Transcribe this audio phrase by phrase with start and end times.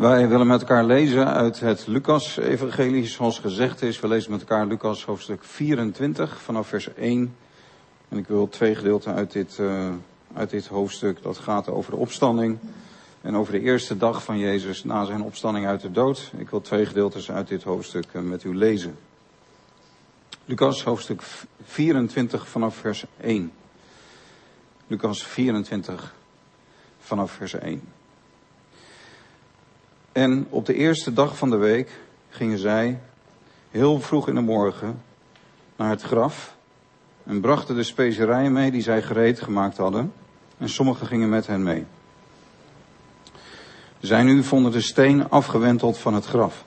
[0.00, 4.00] Wij willen met elkaar lezen uit het Lucas-evangelie, zoals gezegd is.
[4.00, 7.36] We lezen met elkaar Lucas hoofdstuk 24 vanaf vers 1.
[8.08, 9.88] En ik wil twee gedeelten uit dit, uh,
[10.34, 11.22] uit dit hoofdstuk.
[11.22, 12.58] Dat gaat over de opstanding
[13.20, 16.32] en over de eerste dag van Jezus na zijn opstanding uit de dood.
[16.36, 18.98] Ik wil twee gedeeltes uit dit hoofdstuk uh, met u lezen.
[20.44, 21.22] Lucas hoofdstuk
[21.64, 23.52] 24 vanaf vers 1.
[24.86, 26.14] Lucas 24
[26.98, 27.82] vanaf vers 1.
[30.12, 31.90] En op de eerste dag van de week
[32.28, 33.00] gingen zij
[33.70, 35.02] heel vroeg in de morgen
[35.76, 36.56] naar het graf
[37.24, 40.12] en brachten de specerijen mee die zij gereed gemaakt hadden.
[40.58, 41.86] En sommigen gingen met hen mee.
[44.00, 46.64] Zij nu vonden de steen afgewenteld van het graf.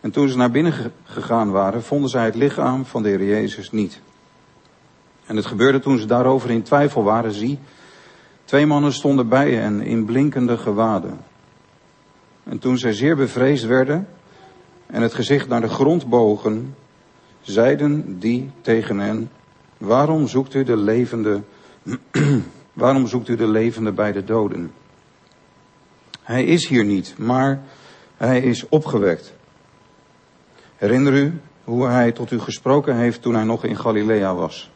[0.00, 3.70] En toen ze naar binnen gegaan waren, vonden zij het lichaam van de Heer Jezus
[3.70, 4.00] niet.
[5.26, 7.58] En het gebeurde toen ze daarover in twijfel waren, zie,
[8.44, 11.18] twee mannen stonden bij hen in blinkende gewaden.
[12.44, 14.08] En toen zij zeer bevreesd werden
[14.86, 16.74] en het gezicht naar de grond bogen,
[17.40, 19.30] zeiden die tegen hen,
[19.78, 21.42] waarom zoekt u de levende,
[22.72, 24.72] waarom zoekt u de levende bij de doden?
[26.22, 27.62] Hij is hier niet, maar
[28.16, 29.34] hij is opgewekt.
[30.76, 34.70] Herinner u hoe hij tot u gesproken heeft toen hij nog in Galilea was.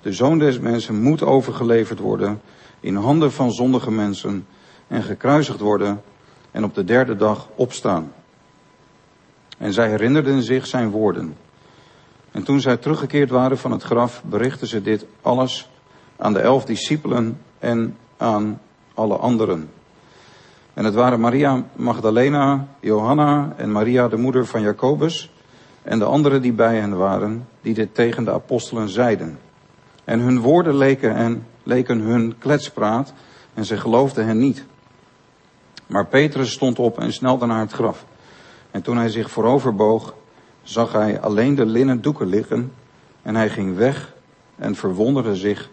[0.00, 2.40] De zoon des mensen moet overgeleverd worden
[2.80, 4.46] in handen van zondige mensen
[4.86, 6.02] en gekruisigd worden
[6.56, 8.12] en op de derde dag opstaan.
[9.58, 11.36] En zij herinnerden zich zijn woorden.
[12.30, 15.70] En toen zij teruggekeerd waren van het graf, berichtten ze dit alles
[16.16, 18.60] aan de elf discipelen en aan
[18.94, 19.70] alle anderen.
[20.74, 25.32] En het waren Maria Magdalena, Johanna en Maria de moeder van Jacobus
[25.82, 29.38] en de anderen die bij hen waren, die dit tegen de apostelen zeiden.
[30.04, 33.12] En hun woorden leken, en, leken hun kletspraat
[33.54, 34.66] en ze geloofden hen niet.
[35.86, 38.04] Maar Petrus stond op en snelde naar het graf.
[38.70, 40.14] En toen hij zich vooroverboog,
[40.62, 42.72] zag hij alleen de linnen doeken liggen.
[43.22, 44.14] En hij ging weg
[44.56, 45.70] en verwonderde zich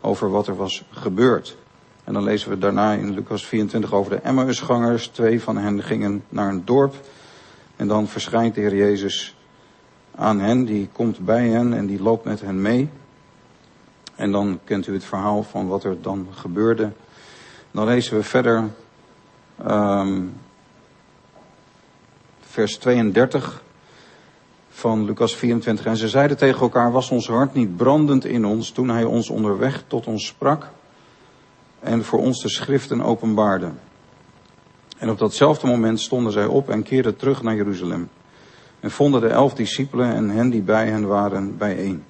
[0.00, 1.56] over wat er was gebeurd.
[2.04, 5.06] En dan lezen we daarna in Lucas 24 over de Emmausgangers.
[5.06, 6.94] Twee van hen gingen naar een dorp.
[7.76, 9.36] En dan verschijnt de Heer Jezus
[10.14, 12.88] aan hen, die komt bij hen en die loopt met hen mee.
[14.14, 16.92] En dan kent u het verhaal van wat er dan gebeurde.
[17.70, 18.70] Dan lezen we verder
[19.64, 20.34] um,
[22.40, 23.62] vers 32
[24.68, 25.86] van Lucas 24.
[25.86, 29.30] En ze zeiden tegen elkaar, was ons hart niet brandend in ons toen hij ons
[29.30, 30.70] onderweg tot ons sprak
[31.80, 33.70] en voor ons de schriften openbaarde.
[34.98, 38.08] En op datzelfde moment stonden zij op en keerden terug naar Jeruzalem.
[38.80, 42.04] En vonden de elf discipelen en hen die bij hen waren bijeen.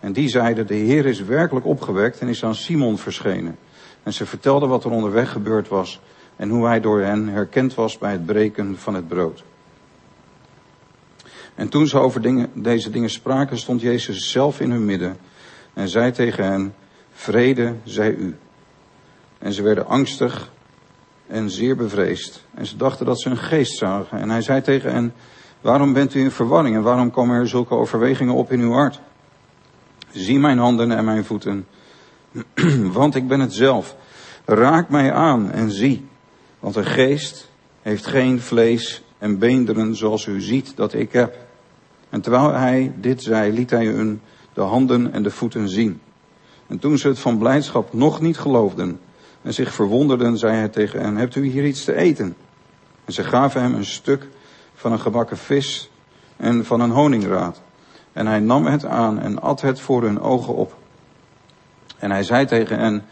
[0.00, 3.58] En die zeiden, de Heer is werkelijk opgewekt en is aan Simon verschenen.
[4.02, 6.00] En ze vertelden wat er onderweg gebeurd was
[6.40, 9.44] en hoe hij door hen herkend was bij het breken van het brood.
[11.54, 15.16] En toen ze over dingen, deze dingen spraken, stond Jezus zelf in hun midden
[15.74, 16.74] en zei tegen hen,
[17.12, 18.36] vrede zij u.
[19.38, 20.52] En ze werden angstig
[21.26, 22.44] en zeer bevreesd.
[22.54, 24.18] En ze dachten dat ze een geest zagen.
[24.18, 25.12] En hij zei tegen hen,
[25.60, 29.00] waarom bent u in verwarring en waarom komen er zulke overwegingen op in uw hart?
[30.10, 31.66] Zie mijn handen en mijn voeten,
[32.98, 33.96] want ik ben het zelf.
[34.44, 36.08] Raak mij aan en zie.
[36.60, 37.48] Want een geest
[37.82, 41.36] heeft geen vlees en beenderen zoals u ziet dat ik heb.
[42.08, 44.20] En terwijl hij dit zei, liet hij hun
[44.52, 46.00] de handen en de voeten zien.
[46.66, 49.00] En toen ze het van blijdschap nog niet geloofden
[49.42, 52.36] en zich verwonderden, zei hij tegen hen, hebt u hier iets te eten?
[53.04, 54.28] En ze gaven hem een stuk
[54.74, 55.90] van een gebakken vis
[56.36, 57.60] en van een honingraad.
[58.12, 60.76] En hij nam het aan en at het voor hun ogen op.
[61.98, 63.04] En hij zei tegen hen,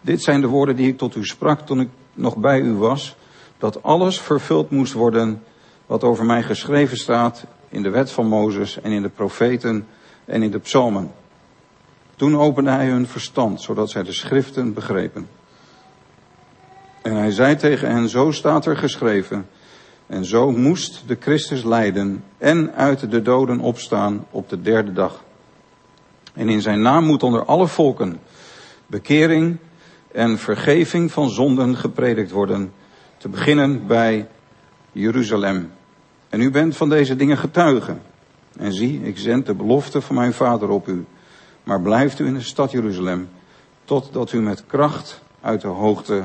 [0.00, 1.88] dit zijn de woorden die ik tot u sprak toen ik
[2.20, 3.16] nog bij u was,
[3.58, 5.42] dat alles vervuld moest worden
[5.86, 9.86] wat over mij geschreven staat in de wet van Mozes en in de profeten
[10.24, 11.12] en in de psalmen.
[12.16, 15.28] Toen opende hij hun verstand, zodat zij de schriften begrepen.
[17.02, 19.48] En hij zei tegen hen, zo staat er geschreven,
[20.06, 25.24] en zo moest de Christus lijden en uit de doden opstaan op de derde dag.
[26.34, 28.20] En in zijn naam moet onder alle volken
[28.86, 29.58] bekering
[30.12, 32.72] en vergeving van zonden gepredikt worden,
[33.16, 34.28] te beginnen bij
[34.92, 35.72] Jeruzalem.
[36.28, 38.02] En u bent van deze dingen getuigen.
[38.56, 41.04] En zie, ik zend de belofte van mijn vader op u.
[41.64, 43.28] Maar blijft u in de stad Jeruzalem,
[43.84, 46.24] totdat u met kracht uit de hoogte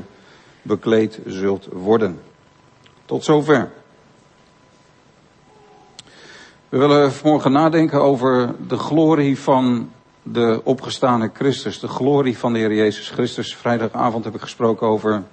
[0.61, 2.19] bekleed zult worden.
[3.05, 3.71] Tot zover.
[6.69, 9.91] We willen vanmorgen nadenken over de glorie van
[10.27, 13.55] de opgestane Christus, de glorie van de Heer Jezus Christus.
[13.55, 15.23] Vrijdagavond heb ik gesproken over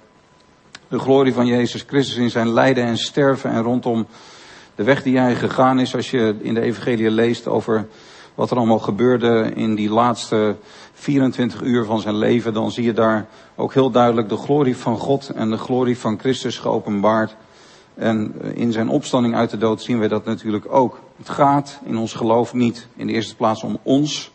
[0.87, 4.07] De glorie van Jezus Christus in zijn lijden en sterven en rondom
[4.75, 5.95] de weg die hij gegaan is.
[5.95, 7.87] Als je in de evangelie leest over
[8.35, 10.55] wat er allemaal gebeurde in die laatste
[10.93, 14.97] 24 uur van zijn leven, dan zie je daar ook heel duidelijk de glorie van
[14.97, 17.35] God en de glorie van Christus geopenbaard.
[17.95, 20.99] En in zijn opstanding uit de dood zien we dat natuurlijk ook.
[21.17, 24.31] Het gaat in ons geloof niet in de eerste plaats om ons.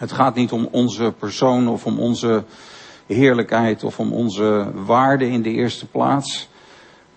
[0.00, 2.44] Het gaat niet om onze persoon of om onze
[3.06, 6.48] heerlijkheid of om onze waarde in de eerste plaats.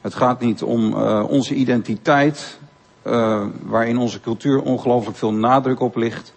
[0.02, 2.60] Het gaat niet om uh, onze identiteit,
[3.04, 6.34] uh, waarin onze cultuur ongelooflijk veel nadruk op ligt.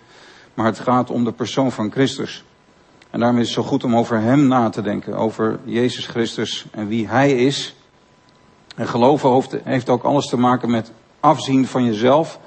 [0.54, 2.44] Maar het gaat om de persoon van Christus.
[3.10, 6.66] En daarom is het zo goed om over Hem na te denken, over Jezus Christus
[6.70, 7.75] en wie Hij is.
[8.76, 12.38] En geloven heeft ook alles te maken met afzien van jezelf.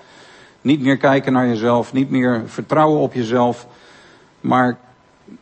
[0.62, 3.68] Niet meer kijken naar jezelf, niet meer vertrouwen op jezelf.
[4.41, 4.77] Maar,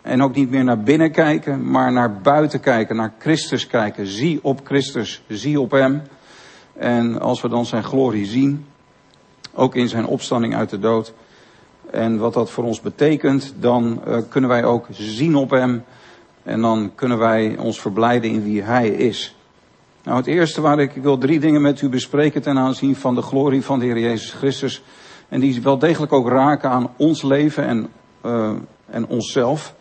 [0.01, 4.07] en ook niet meer naar binnen kijken, maar naar buiten kijken, naar Christus kijken.
[4.07, 6.01] Zie op Christus, zie op Hem.
[6.73, 8.65] En als we dan zijn glorie zien,
[9.53, 11.13] ook in zijn opstanding uit de dood.
[11.91, 15.83] En wat dat voor ons betekent, dan uh, kunnen wij ook zien op Hem.
[16.43, 19.35] En dan kunnen wij ons verblijden in wie Hij is.
[20.03, 23.15] Nou, het eerste waar ik, ik wil drie dingen met u bespreken ten aanzien van
[23.15, 24.83] de glorie van de Heer Jezus Christus.
[25.29, 27.87] En die wel degelijk ook raken aan ons leven en,
[28.25, 28.51] uh,
[28.89, 29.75] en onszelf.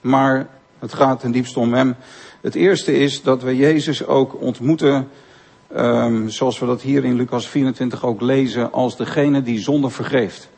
[0.00, 1.94] Maar het gaat ten diepste om Hem.
[2.40, 5.08] Het eerste is dat we Jezus ook ontmoeten,
[5.76, 10.48] um, zoals we dat hier in Lucas 24 ook lezen, als degene die zonde vergeeft.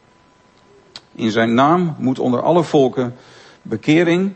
[1.14, 3.14] In zijn naam moet onder alle volken
[3.62, 4.32] bekering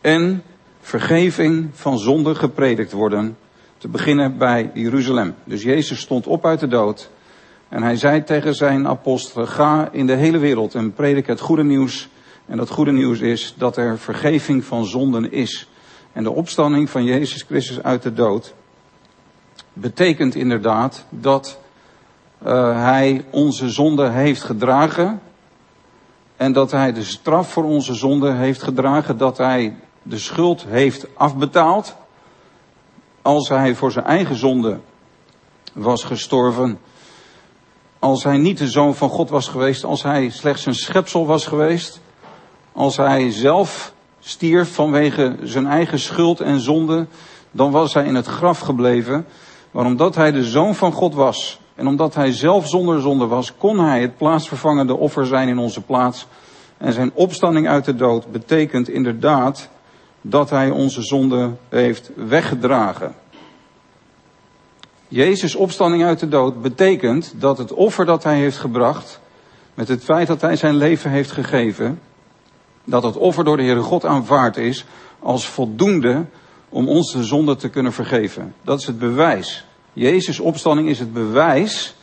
[0.00, 0.42] en
[0.80, 3.36] vergeving van zonde gepredikt worden.
[3.78, 5.34] Te beginnen bij Jeruzalem.
[5.44, 7.10] Dus Jezus stond op uit de dood.
[7.74, 11.64] En hij zei tegen zijn apostelen, ga in de hele wereld en predik het goede
[11.64, 12.08] nieuws.
[12.46, 15.68] En dat goede nieuws is dat er vergeving van zonden is.
[16.12, 18.54] En de opstanding van Jezus Christus uit de dood
[19.72, 21.60] betekent inderdaad dat
[22.46, 25.20] uh, hij onze zonde heeft gedragen.
[26.36, 29.18] En dat hij de straf voor onze zonde heeft gedragen.
[29.18, 31.96] Dat hij de schuld heeft afbetaald.
[33.22, 34.78] Als hij voor zijn eigen zonde
[35.72, 36.78] was gestorven.
[38.04, 39.84] Als hij niet de zoon van God was geweest.
[39.84, 42.00] Als hij slechts een schepsel was geweest.
[42.72, 47.06] Als hij zelf stierf vanwege zijn eigen schuld en zonde.
[47.50, 49.26] Dan was hij in het graf gebleven.
[49.70, 51.60] Maar omdat hij de zoon van God was.
[51.74, 53.56] En omdat hij zelf zonder zonde was.
[53.56, 56.26] Kon hij het plaatsvervangende offer zijn in onze plaats.
[56.78, 59.68] En zijn opstanding uit de dood betekent inderdaad
[60.20, 63.14] dat hij onze zonde heeft weggedragen.
[65.14, 69.20] Jezus' opstanding uit de dood betekent dat het offer dat hij heeft gebracht,
[69.74, 72.00] met het feit dat hij zijn leven heeft gegeven,
[72.84, 74.84] dat het offer door de Heere God aanvaard is
[75.18, 76.24] als voldoende
[76.68, 78.54] om ons de zonde te kunnen vergeven.
[78.62, 79.64] Dat is het bewijs.
[79.92, 81.94] Jezus' opstanding is het bewijs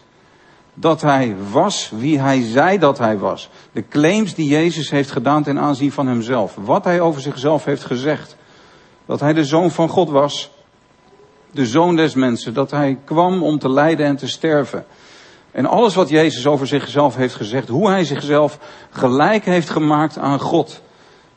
[0.73, 3.49] dat hij was wie hij zei dat hij was.
[3.71, 6.55] De claims die Jezus heeft gedaan ten aanzien van hemzelf.
[6.55, 8.35] Wat hij over zichzelf heeft gezegd.
[9.05, 10.51] Dat hij de zoon van God was.
[11.51, 12.53] De zoon des mensen.
[12.53, 14.85] Dat hij kwam om te lijden en te sterven.
[15.51, 17.67] En alles wat Jezus over zichzelf heeft gezegd.
[17.67, 18.59] Hoe hij zichzelf
[18.89, 20.81] gelijk heeft gemaakt aan God.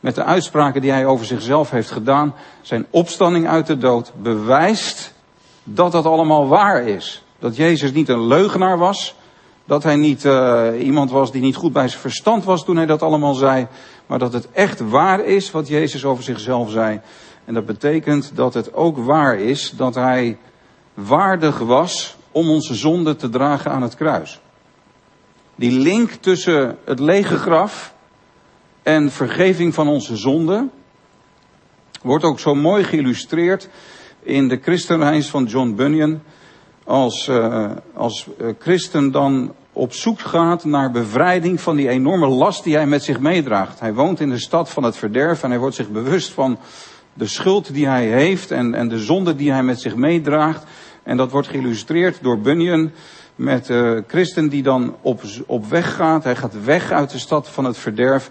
[0.01, 2.35] Met de uitspraken die hij over zichzelf heeft gedaan.
[2.63, 5.13] Zijn opstanding uit de dood bewijst
[5.65, 7.25] dat dat allemaal waar is.
[7.39, 9.15] Dat Jezus niet een leugenaar was
[9.65, 12.87] dat hij niet uh, iemand was die niet goed bij zijn verstand was toen hij
[12.87, 13.67] dat allemaal zei.
[14.07, 17.01] Maar dat het echt waar is wat Jezus over zichzelf zei.
[17.45, 20.39] En dat betekent dat het ook waar is dat hij
[20.95, 24.41] waardig was om onze zonde te dragen aan het kruis.
[25.55, 27.95] Die link tussen het lege graf
[28.83, 30.69] en vergeving van onze zonde
[32.03, 33.69] wordt ook zo mooi geïllustreerd
[34.23, 36.21] in de christenreis van John Bunyan
[36.85, 42.65] als, uh, als uh, christen dan op zoek gaat naar bevrijding van die enorme last
[42.65, 43.81] die hij met zich meedraagt.
[43.81, 46.59] Hij woont in de stad van het verderf en hij wordt zich bewust van
[47.15, 50.65] de schuld die hij heeft en, en de zonde die hij met zich meedraagt.
[51.03, 52.91] En dat wordt geïllustreerd door Bunyan
[53.35, 56.25] met uh, christen die dan op, op weg gaat.
[56.25, 58.31] Hij gaat weg uit de stad van het verderf.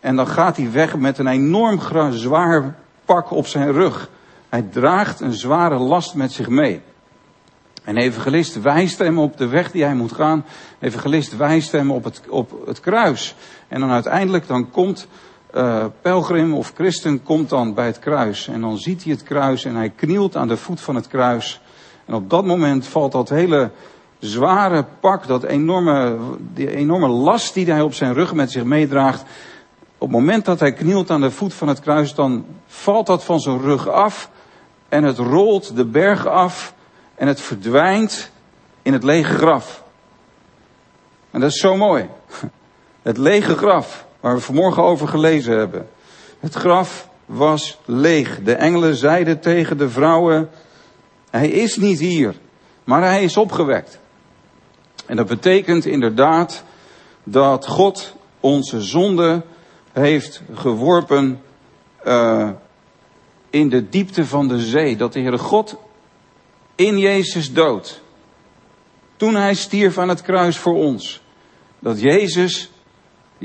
[0.00, 1.80] En dan gaat hij weg met een enorm
[2.12, 4.10] zwaar pak op zijn rug.
[4.48, 6.80] Hij draagt een zware last met zich mee.
[7.84, 10.44] En evangelist wijst hem op de weg die hij moet gaan.
[10.78, 13.34] Evangelist wijst hem op het, op het kruis.
[13.68, 15.08] En dan uiteindelijk dan komt
[15.54, 18.48] uh, pelgrim of christen komt dan bij het kruis.
[18.48, 21.60] En dan ziet hij het kruis en hij knielt aan de voet van het kruis.
[22.04, 23.70] En op dat moment valt dat hele
[24.18, 29.22] zware pak, dat enorme, die enorme last die hij op zijn rug met zich meedraagt.
[29.98, 33.24] Op het moment dat hij knielt aan de voet van het kruis, dan valt dat
[33.24, 34.30] van zijn rug af.
[34.88, 36.74] en het rolt de berg af
[37.14, 38.30] en het verdwijnt
[38.82, 39.84] in het lege graf.
[41.30, 42.08] En dat is zo mooi.
[43.02, 45.88] Het lege graf, waar we vanmorgen over gelezen hebben.
[46.40, 48.42] Het graf was leeg.
[48.42, 50.50] De engelen zeiden tegen de vrouwen,
[51.30, 52.34] hij is niet hier,
[52.84, 53.98] maar hij is opgewekt.
[55.06, 56.64] En dat betekent inderdaad
[57.24, 59.42] dat God onze zonde
[59.92, 61.42] heeft geworpen
[62.06, 62.50] uh,
[63.50, 64.96] in de diepte van de zee.
[64.96, 65.76] Dat de Heere God
[66.74, 68.00] in Jezus dood,
[69.16, 71.22] toen hij stierf aan het kruis voor ons,
[71.78, 72.72] dat Jezus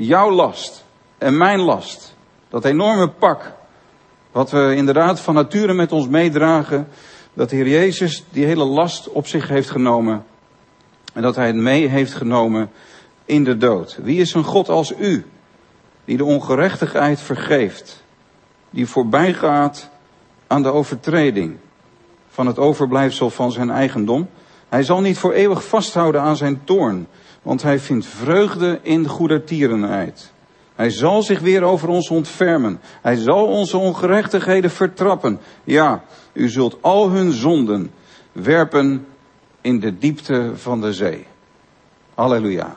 [0.06, 0.84] jouw last
[1.18, 2.14] en mijn last,
[2.48, 3.52] dat enorme pak,
[4.32, 6.88] wat we inderdaad van nature met ons meedragen,
[7.34, 10.24] dat de Heer Jezus die hele last op zich heeft genomen
[11.12, 12.70] en dat hij het mee heeft genomen
[13.24, 13.98] in de dood.
[14.02, 15.26] Wie is een God als u,
[16.04, 18.02] die de ongerechtigheid vergeeft,
[18.70, 19.90] die voorbij gaat
[20.46, 21.56] aan de overtreding
[22.28, 24.28] van het overblijfsel van zijn eigendom?
[24.70, 27.06] Hij zal niet voor eeuwig vasthouden aan zijn toorn,
[27.42, 30.32] want hij vindt vreugde in goedertierenheid.
[30.74, 32.80] Hij zal zich weer over ons ontfermen.
[33.02, 35.40] Hij zal onze ongerechtigheden vertrappen.
[35.64, 37.90] Ja, u zult al hun zonden
[38.32, 39.06] werpen
[39.60, 41.26] in de diepte van de zee.
[42.14, 42.76] Halleluja.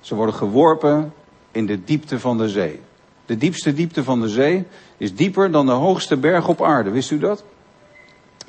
[0.00, 1.12] Ze worden geworpen
[1.50, 2.80] in de diepte van de zee.
[3.26, 6.90] De diepste diepte van de zee is dieper dan de hoogste berg op aarde.
[6.90, 7.44] Wist u dat?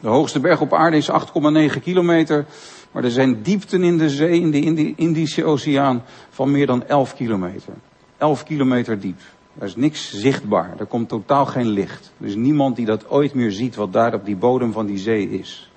[0.01, 2.45] De hoogste berg op aarde is 8,9 kilometer.
[2.91, 7.15] Maar er zijn diepten in de zee, in de Indische Oceaan, van meer dan 11
[7.15, 7.73] kilometer.
[8.17, 9.19] 11 kilometer diep.
[9.57, 10.73] Er is niks zichtbaar.
[10.79, 12.11] Er komt totaal geen licht.
[12.19, 14.97] Er is niemand die dat ooit meer ziet wat daar op die bodem van die
[14.97, 15.69] zee is.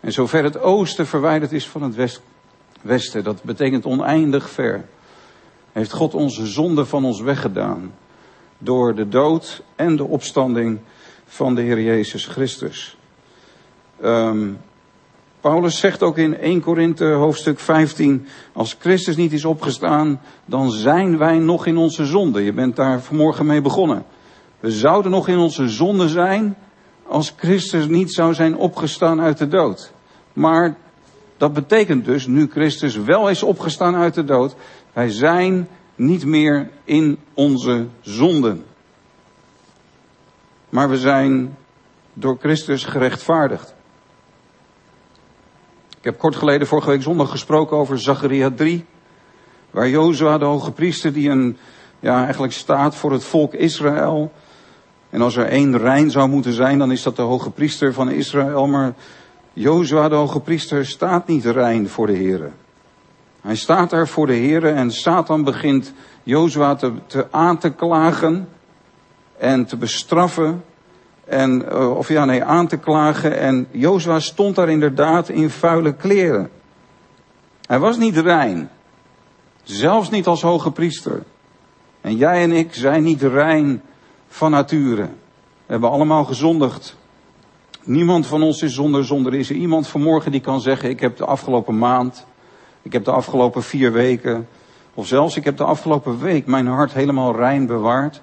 [0.00, 2.20] En zover het oosten verwijderd is van het
[2.82, 4.84] westen, dat betekent oneindig ver,
[5.72, 7.92] heeft God onze zonde van ons weggedaan.
[8.58, 10.78] Door de dood en de opstanding
[11.24, 12.95] van de Heer Jezus Christus.
[14.04, 14.58] Um,
[15.40, 21.18] Paulus zegt ook in 1 Korinthe hoofdstuk 15, als Christus niet is opgestaan, dan zijn
[21.18, 22.44] wij nog in onze zonde.
[22.44, 24.04] Je bent daar vanmorgen mee begonnen.
[24.60, 26.56] We zouden nog in onze zonde zijn
[27.06, 29.92] als Christus niet zou zijn opgestaan uit de dood.
[30.32, 30.76] Maar
[31.36, 34.56] dat betekent dus, nu Christus wel is opgestaan uit de dood,
[34.92, 38.64] wij zijn niet meer in onze zonden.
[40.68, 41.56] Maar we zijn
[42.12, 43.75] door Christus gerechtvaardigd.
[46.06, 48.84] Ik heb kort geleden vorige week zondag gesproken over Zacharia 3.
[49.70, 51.56] Waar Jozua, de hoge priester, die een,
[52.00, 54.32] ja, eigenlijk staat voor het volk Israël.
[55.10, 58.10] En als er één rein zou moeten zijn, dan is dat de hoge priester van
[58.10, 58.66] Israël.
[58.66, 58.94] Maar
[59.52, 62.52] Jozua, de hoge priester, staat niet rein voor de Heer.
[63.40, 68.48] Hij staat daar voor de Heer en Satan begint Jozua te, te aan te klagen
[69.38, 70.64] en te bestraffen
[71.26, 73.38] en, uh, of ja, nee, aan te klagen.
[73.38, 76.50] En Jozua stond daar inderdaad in vuile kleren.
[77.66, 78.70] Hij was niet rein.
[79.62, 81.22] Zelfs niet als hoge priester.
[82.00, 83.82] En jij en ik zijn niet rein
[84.28, 85.08] van nature.
[85.66, 86.96] We hebben allemaal gezondigd.
[87.82, 89.38] Niemand van ons is zonder zonde.
[89.38, 92.26] Is er iemand vanmorgen die kan zeggen, ik heb de afgelopen maand,
[92.82, 94.48] ik heb de afgelopen vier weken,
[94.94, 98.20] of zelfs ik heb de afgelopen week mijn hart helemaal rein bewaard.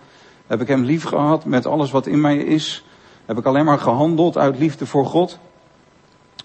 [0.48, 2.86] Heb ik hem lief gehad met alles wat in mij is.
[3.26, 5.40] Heb ik alleen maar gehandeld uit liefde voor God?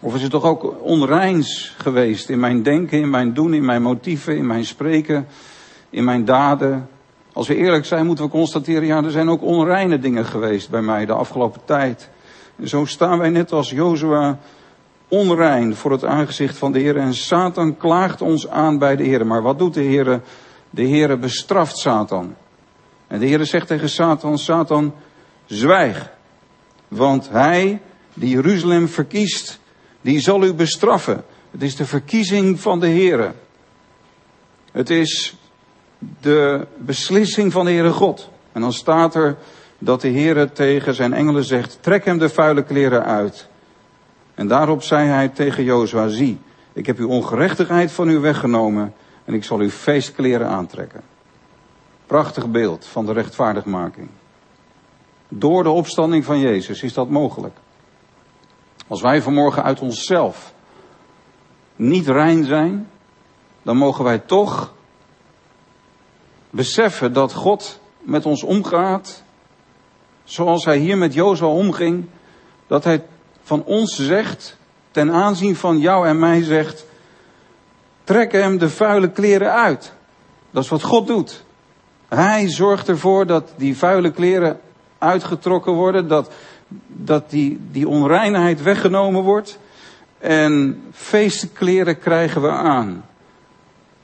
[0.01, 3.83] Of is het toch ook onreins geweest in mijn denken, in mijn doen, in mijn
[3.83, 5.27] motieven, in mijn spreken,
[5.91, 6.89] in mijn daden?
[7.33, 10.83] Als we eerlijk zijn, moeten we constateren, ja, er zijn ook onreine dingen geweest bij
[10.83, 12.11] mij de afgelopen tijd.
[12.57, 14.39] En zo staan wij net als Jozua
[15.09, 16.97] onrein voor het aangezicht van de Heer.
[16.97, 19.27] En Satan klaagt ons aan bij de Heer.
[19.27, 20.21] Maar wat doet de Heer?
[20.71, 22.35] De Heer bestraft Satan.
[23.07, 24.95] En de Heer zegt tegen Satan, Satan,
[25.47, 26.17] zwijg.
[26.89, 27.81] Want hij
[28.15, 29.61] die Jeruzalem verkiest,
[30.01, 31.25] die zal u bestraffen.
[31.51, 33.33] Het is de verkiezing van de Heere.
[34.73, 35.37] Het is
[36.21, 38.31] de beslissing van de Heere God.
[38.53, 39.37] En dan staat er
[39.79, 43.49] dat de Heere tegen zijn engelen zegt, trek hem de vuile kleren uit.
[44.35, 46.39] En daarop zei hij tegen Jozua, zie,
[46.73, 51.01] ik heb uw ongerechtigheid van u weggenomen en ik zal uw feestkleren aantrekken.
[52.07, 54.09] Prachtig beeld van de rechtvaardigmaking.
[55.29, 57.57] Door de opstanding van Jezus is dat mogelijk.
[58.87, 60.53] Als wij vanmorgen uit onszelf
[61.77, 62.91] niet rein zijn,
[63.63, 64.75] dan mogen wij toch
[66.51, 69.23] beseffen dat God met ons omgaat,
[70.25, 72.07] zoals hij hier met Jozua omging,
[72.67, 73.05] dat hij
[73.43, 74.57] van ons zegt,
[74.91, 76.87] ten aanzien van jou en mij zegt,
[78.05, 79.93] trek hem de vuile kleren uit.
[80.51, 81.45] Dat is wat God doet.
[82.09, 84.61] Hij zorgt ervoor dat die vuile kleren
[84.99, 86.31] uitgetrokken worden, dat
[86.87, 89.59] dat die, die onreinheid weggenomen wordt.
[90.19, 93.05] En feestkleren krijgen we aan.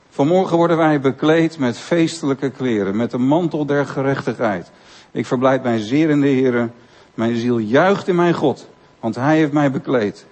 [0.09, 4.71] Vanmorgen worden wij bekleed met feestelijke kleren, met de mantel der gerechtigheid.
[5.11, 6.71] Ik verblijd mij zeer in de Heer.
[7.13, 10.25] Mijn ziel juicht in mijn God, want Hij heeft mij bekleed.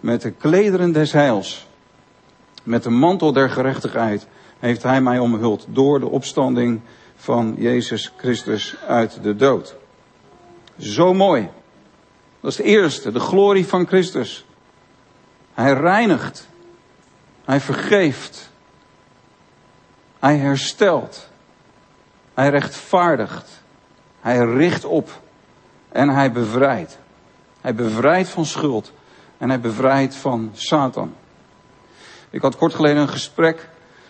[0.00, 1.66] Met de klederen des heils,
[2.62, 4.26] met de mantel der gerechtigheid,
[4.58, 6.80] heeft Hij mij omhuld door de opstanding
[7.16, 9.76] van Jezus Christus uit de dood.
[10.78, 11.48] Zo mooi.
[12.40, 14.46] Dat is het eerste, de glorie van Christus.
[15.54, 16.48] Hij reinigt.
[17.44, 18.50] Hij vergeeft.
[20.18, 21.28] Hij herstelt.
[22.34, 23.62] Hij rechtvaardigt.
[24.20, 25.20] Hij richt op.
[25.88, 26.98] En hij bevrijdt.
[27.60, 28.92] Hij bevrijdt van schuld.
[29.38, 31.14] En hij bevrijdt van Satan.
[32.30, 33.68] Ik had kort geleden een gesprek.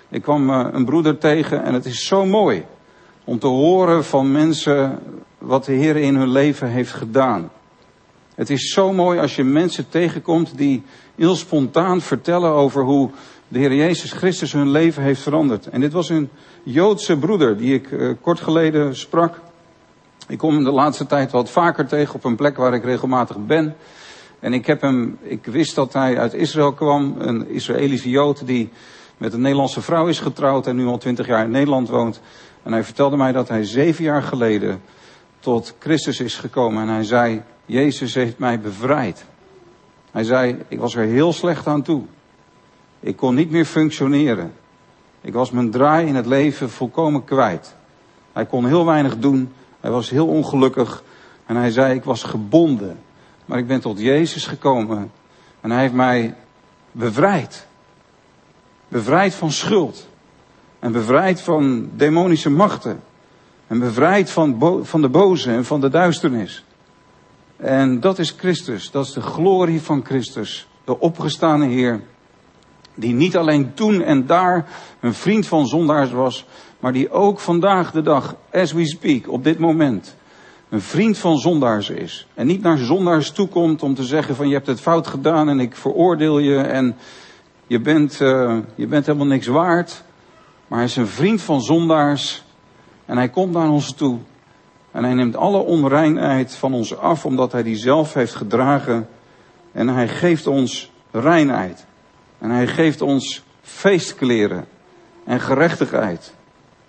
[0.09, 2.67] Ik kwam eh, een broeder tegen en het is zo mooi
[3.27, 4.99] om te horen van mensen
[5.39, 7.51] wat de Heer in hun leven heeft gedaan.
[8.35, 10.83] Het is zo mooi als je mensen tegenkomt die
[11.15, 13.11] heel spontaan vertellen over hoe
[13.49, 15.69] de Heer Jezus Christus hun leven heeft veranderd.
[15.69, 16.29] En dit was een
[16.63, 19.41] Joodse broeder die ik uh, kort geleden sprak.
[20.29, 23.37] Ik kom hem de laatste tijd wat vaker tegen op een plek waar ik regelmatig
[23.47, 23.77] ben.
[24.41, 28.71] En ik heb hem, ik wist dat hij uit Israël kwam, een Israëlische Jood die
[29.17, 32.21] met een Nederlandse vrouw is getrouwd en nu al twintig jaar in Nederland woont.
[32.67, 34.83] En hij vertelde mij dat hij zeven jaar geleden
[35.41, 39.25] tot Christus is gekomen en hij zei, Jezus heeft mij bevrijd.
[40.11, 42.03] Hij zei, ik was er heel slecht aan toe.
[43.01, 44.53] Ik kon niet meer functioneren.
[45.21, 47.75] Ik was mijn draai in het leven volkomen kwijt.
[48.33, 49.53] Hij kon heel weinig doen.
[49.81, 51.03] Hij was heel ongelukkig.
[51.47, 52.99] En hij zei, ik was gebonden.
[53.45, 55.13] Maar ik ben tot Jezus gekomen.
[55.61, 56.35] En hij heeft mij
[56.93, 57.67] bevrijd.
[58.89, 60.09] Bevrijd van schuld.
[60.87, 63.01] En bevrijd van demonische machten.
[63.67, 66.65] En bevrijd van, van de boze en van de duisternis.
[67.57, 68.91] En dat is Christus.
[68.91, 70.69] Dat is de glorie van Christus.
[70.85, 72.01] De opgestane Heer.
[72.95, 74.69] Die niet alleen toen en daar
[75.01, 76.47] een vriend van zondaars was.
[76.81, 80.17] Maar die ook vandaag de dag, as we speak, op dit moment.
[80.69, 82.27] Een vriend van zondaars is.
[82.35, 85.61] En niet naar zondaars toekomt om te zeggen van je hebt het fout gedaan en
[85.61, 86.57] ik veroordeel je.
[86.57, 86.97] En
[87.67, 90.05] je bent, uh, je bent helemaal niks waard.
[90.67, 92.45] Maar hij is een vriend van zondaars.
[93.05, 94.19] En hij komt naar ons toe.
[94.91, 99.09] En hij neemt alle onreinheid van ons af, omdat hij die zelf heeft gedragen.
[99.73, 101.87] En hij geeft ons reinheid.
[102.39, 104.67] En hij geeft ons feestkleren
[105.25, 106.35] en gerechtigheid.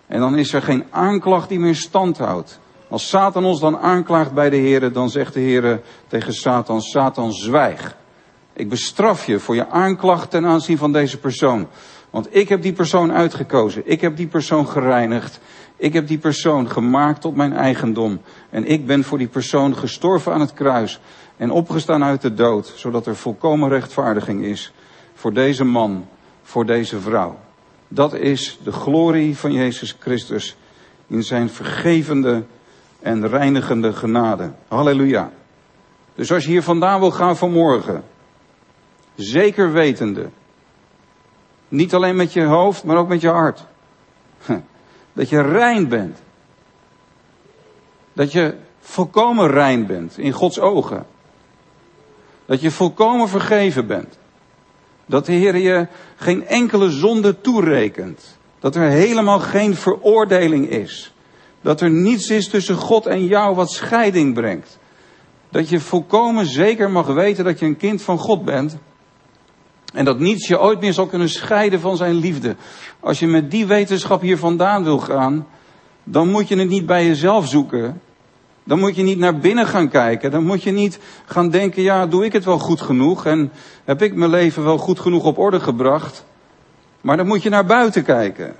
[0.07, 2.59] En dan is er geen aanklacht die meer stand houdt.
[2.89, 7.33] Als Satan ons dan aanklaagt bij de Heer, dan zegt de Heer tegen Satan, Satan
[7.33, 7.95] zwijg.
[8.53, 11.67] Ik bestraf je voor je aanklacht ten aanzien van deze persoon.
[12.09, 13.81] Want ik heb die persoon uitgekozen.
[13.85, 15.39] Ik heb die persoon gereinigd.
[15.75, 18.21] Ik heb die persoon gemaakt tot mijn eigendom.
[18.49, 20.99] En ik ben voor die persoon gestorven aan het kruis.
[21.37, 22.73] En opgestaan uit de dood.
[22.75, 24.73] Zodat er volkomen rechtvaardiging is.
[25.13, 26.07] Voor deze man.
[26.43, 27.39] Voor deze vrouw.
[27.87, 30.55] Dat is de glorie van Jezus Christus.
[31.07, 32.43] In zijn vergevende
[32.99, 34.51] en reinigende genade.
[34.67, 35.31] Halleluja.
[36.15, 38.03] Dus als je hier vandaan wil gaan vanmorgen.
[39.15, 40.29] Zeker wetende
[41.67, 43.65] niet alleen met je hoofd, maar ook met je hart.
[45.13, 46.17] Dat je rein bent.
[48.13, 51.05] Dat je volkomen rein bent in Gods ogen.
[52.45, 54.17] Dat je volkomen vergeven bent.
[55.05, 58.37] Dat de Heer je geen enkele zonde toerekent.
[58.59, 61.13] Dat er helemaal geen veroordeling is.
[61.61, 64.77] Dat er niets is tussen God en jou wat scheiding brengt.
[65.49, 68.77] Dat je volkomen zeker mag weten dat je een kind van God bent.
[69.93, 72.55] En dat niets je ooit meer zal kunnen scheiden van zijn liefde.
[72.99, 75.47] Als je met die wetenschap hier vandaan wil gaan,
[76.03, 78.01] dan moet je het niet bij jezelf zoeken.
[78.63, 80.31] Dan moet je niet naar binnen gaan kijken.
[80.31, 83.25] Dan moet je niet gaan denken, ja, doe ik het wel goed genoeg?
[83.25, 83.51] En
[83.85, 86.25] heb ik mijn leven wel goed genoeg op orde gebracht?
[87.01, 88.55] Maar dan moet je naar buiten kijken.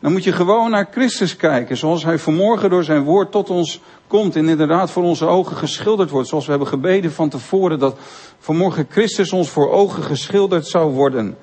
[0.00, 3.80] Dan moet je gewoon naar Christus kijken, zoals Hij vanmorgen door zijn woord tot ons
[4.06, 6.28] komt en inderdaad voor onze ogen geschilderd wordt.
[6.28, 7.98] Zoals we hebben gebeden van tevoren dat
[8.38, 11.36] vanmorgen Christus ons voor ogen geschilderd zou worden.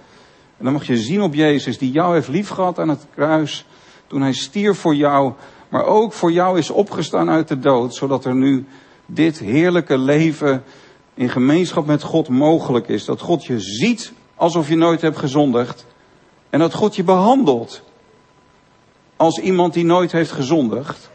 [0.57, 3.65] En dan mag je zien op Jezus die jou heeft liefgehad aan het kruis
[4.07, 5.33] toen Hij stierf voor jou,
[5.69, 8.65] maar ook voor jou is opgestaan uit de dood, zodat er nu
[9.05, 10.63] dit heerlijke leven
[11.13, 13.05] in gemeenschap met God mogelijk is.
[13.05, 15.85] Dat God je ziet alsof je nooit hebt gezondigd
[16.49, 17.83] en dat God je behandelt
[19.15, 21.09] als iemand die nooit heeft gezondigd.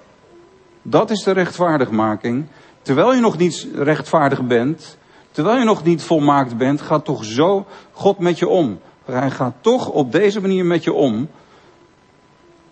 [0.82, 2.46] Dat is de rechtvaardigmaking.
[2.82, 4.98] Terwijl je nog niet rechtvaardig bent,
[5.30, 8.80] terwijl je nog niet volmaakt bent, gaat toch zo God met je om.
[9.04, 11.28] Hij gaat toch op deze manier met je om.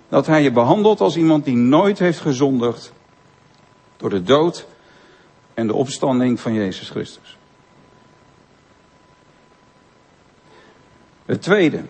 [0.09, 2.93] Dat hij je behandelt als iemand die nooit heeft gezondigd.
[3.97, 4.67] Door de dood
[5.55, 7.37] en de opstanding van Jezus Christus.
[11.25, 11.83] Het tweede.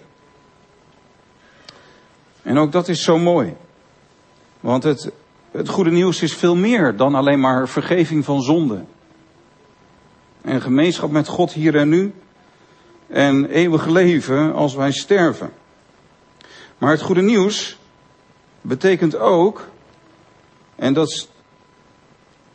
[2.42, 3.54] En ook dat is zo mooi.
[4.60, 5.10] Want het,
[5.50, 8.84] het goede nieuws is veel meer dan alleen maar vergeving van zonde.
[10.40, 12.14] En gemeenschap met God hier en nu.
[13.06, 15.52] En eeuwig leven als wij sterven.
[16.78, 17.78] Maar het goede nieuws
[18.60, 19.68] betekent ook,
[20.76, 21.28] en dat is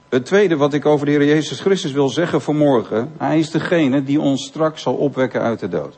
[0.09, 3.11] het tweede wat ik over de Heer Jezus Christus wil zeggen vanmorgen.
[3.17, 5.97] Hij is degene die ons straks zal opwekken uit de dood.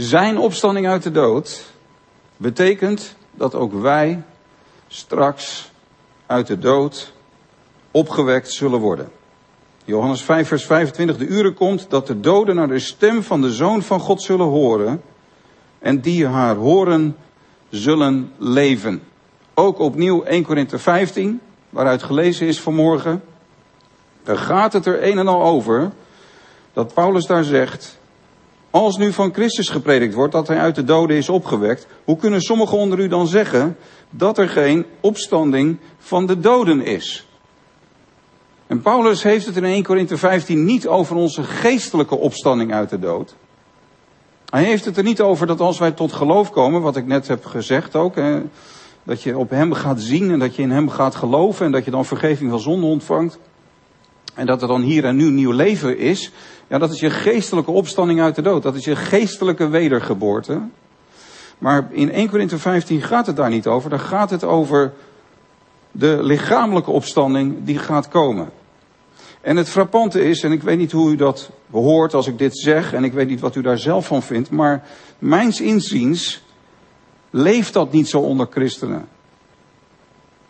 [0.00, 1.64] Zijn opstanding uit de dood
[2.36, 4.22] betekent dat ook wij
[4.88, 5.70] straks
[6.26, 7.12] uit de dood
[7.90, 9.10] opgewekt zullen worden.
[9.84, 11.16] Johannes 5, vers 25.
[11.16, 14.46] De uren komt dat de doden naar de stem van de Zoon van God zullen
[14.46, 15.02] horen.
[15.78, 17.16] En die haar horen
[17.68, 19.02] zullen leven.
[19.54, 23.22] Ook opnieuw 1 Korinthe 15, waaruit gelezen is vanmorgen.
[24.22, 25.92] Daar gaat het er een en al over.
[26.72, 27.98] Dat Paulus daar zegt.
[28.70, 32.40] Als nu van Christus gepredikt wordt dat hij uit de doden is opgewekt, hoe kunnen
[32.40, 33.76] sommigen onder u dan zeggen
[34.10, 37.28] dat er geen opstanding van de doden is?
[38.66, 42.98] En Paulus heeft het in 1 Korinthe 15 niet over onze geestelijke opstanding uit de
[42.98, 43.34] dood.
[44.50, 47.28] Hij heeft het er niet over dat als wij tot geloof komen, wat ik net
[47.28, 48.14] heb gezegd ook,
[49.02, 51.84] dat je op hem gaat zien en dat je in hem gaat geloven en dat
[51.84, 53.38] je dan vergeving van zonde ontvangt.
[54.34, 56.32] En dat er dan hier en nu nieuw leven is.
[56.70, 58.62] Ja, dat is je geestelijke opstanding uit de dood.
[58.62, 60.60] Dat is je geestelijke wedergeboorte.
[61.58, 63.90] Maar in 1 Corinthië 15 gaat het daar niet over.
[63.90, 64.92] Daar gaat het over
[65.90, 68.50] de lichamelijke opstanding die gaat komen.
[69.40, 72.58] En het frappante is, en ik weet niet hoe u dat behoort als ik dit
[72.58, 74.84] zeg, en ik weet niet wat u daar zelf van vindt, maar
[75.18, 76.42] mijns inziens
[77.30, 79.08] leeft dat niet zo onder christenen.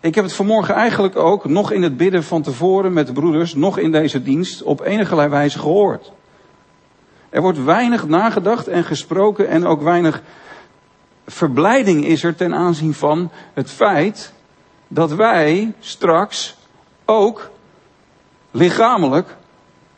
[0.01, 3.55] Ik heb het vanmorgen eigenlijk ook, nog in het bidden van tevoren met de broeders,
[3.55, 6.13] nog in deze dienst, op enige wijze gehoord.
[7.29, 10.23] Er wordt weinig nagedacht en gesproken en ook weinig
[11.27, 14.33] verblijding is er ten aanzien van het feit
[14.89, 16.57] dat wij straks
[17.05, 17.51] ook
[18.51, 19.37] lichamelijk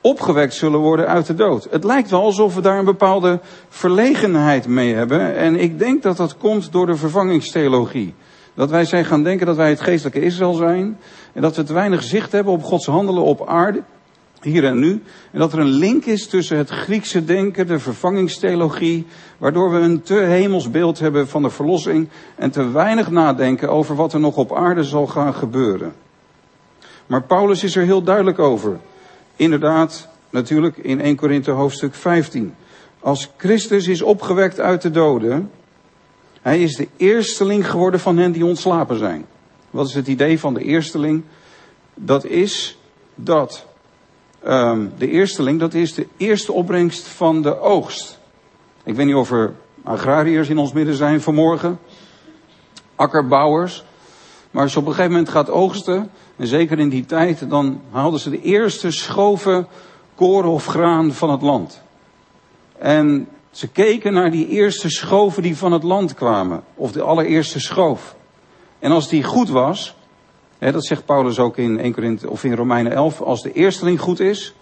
[0.01, 1.69] opgewekt zullen worden uit de dood.
[1.71, 5.37] Het lijkt wel alsof we daar een bepaalde verlegenheid mee hebben.
[5.37, 8.15] En ik denk dat dat komt door de vervangingstheologie.
[8.55, 10.99] Dat wij zijn gaan denken dat wij het geestelijke Israël zijn.
[11.33, 13.83] En dat we te weinig zicht hebben op Gods handelen op aarde.
[14.41, 15.03] Hier en nu.
[15.31, 19.07] En dat er een link is tussen het Griekse denken, de vervangingstheologie.
[19.39, 22.09] Waardoor we een te hemels beeld hebben van de verlossing.
[22.37, 25.93] En te weinig nadenken over wat er nog op aarde zal gaan gebeuren.
[27.07, 28.79] Maar Paulus is er heel duidelijk over.
[29.37, 32.55] Inderdaad, natuurlijk in 1 Korinthe hoofdstuk 15.
[33.01, 35.51] Als Christus is opgewekt uit de doden,
[36.43, 39.27] hij is de eersteling geworden van hen die ontslapen zijn.
[39.71, 41.23] Wat is het idee van de eersteling?
[41.95, 42.79] Dat is
[43.15, 43.67] dat
[44.47, 48.19] um, de eersteling, dat is de eerste opbrengst van de oogst.
[48.85, 49.53] Ik weet niet of er
[49.83, 51.79] agrariërs in ons midden zijn vanmorgen,
[52.95, 53.85] akkerbouwers.
[54.51, 57.81] Maar als je op een gegeven moment gaat oogsten, en zeker in die tijd, dan
[57.91, 59.67] haalden ze de eerste schoven
[60.15, 61.83] koren of graan van het land.
[62.79, 66.65] En ze keken naar die eerste schoven die van het land kwamen.
[66.75, 68.17] Of de allereerste schoof.
[68.79, 69.97] En als die goed was,
[70.59, 74.01] hè, dat zegt Paulus ook in 1 Korinthe of in Romeinen 11, als de eersteling
[74.01, 74.55] goed is,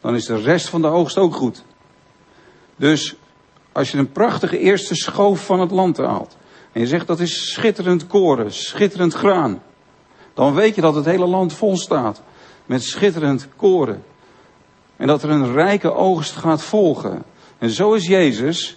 [0.00, 1.64] dan is de rest van de oogst ook goed.
[2.76, 3.16] Dus
[3.72, 6.36] als je een prachtige eerste schoof van het land haalt,
[6.72, 9.62] en je zegt dat is schitterend koren, schitterend graan,
[10.34, 12.22] dan weet je dat het hele land vol staat
[12.66, 14.04] met schitterend koren.
[14.96, 17.22] En dat er een rijke oogst gaat volgen.
[17.58, 18.76] En zo is Jezus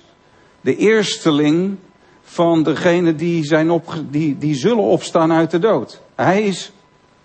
[0.61, 1.77] de eersteling
[2.21, 6.01] van degenen die, zijn op, die, die zullen opstaan uit de dood.
[6.15, 6.71] Hij is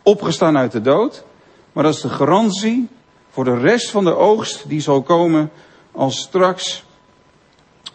[0.02, 1.24] opgestaan uit de dood,
[1.72, 2.88] maar dat is de garantie
[3.30, 5.50] voor de rest van de oogst die zal komen
[5.92, 6.84] als straks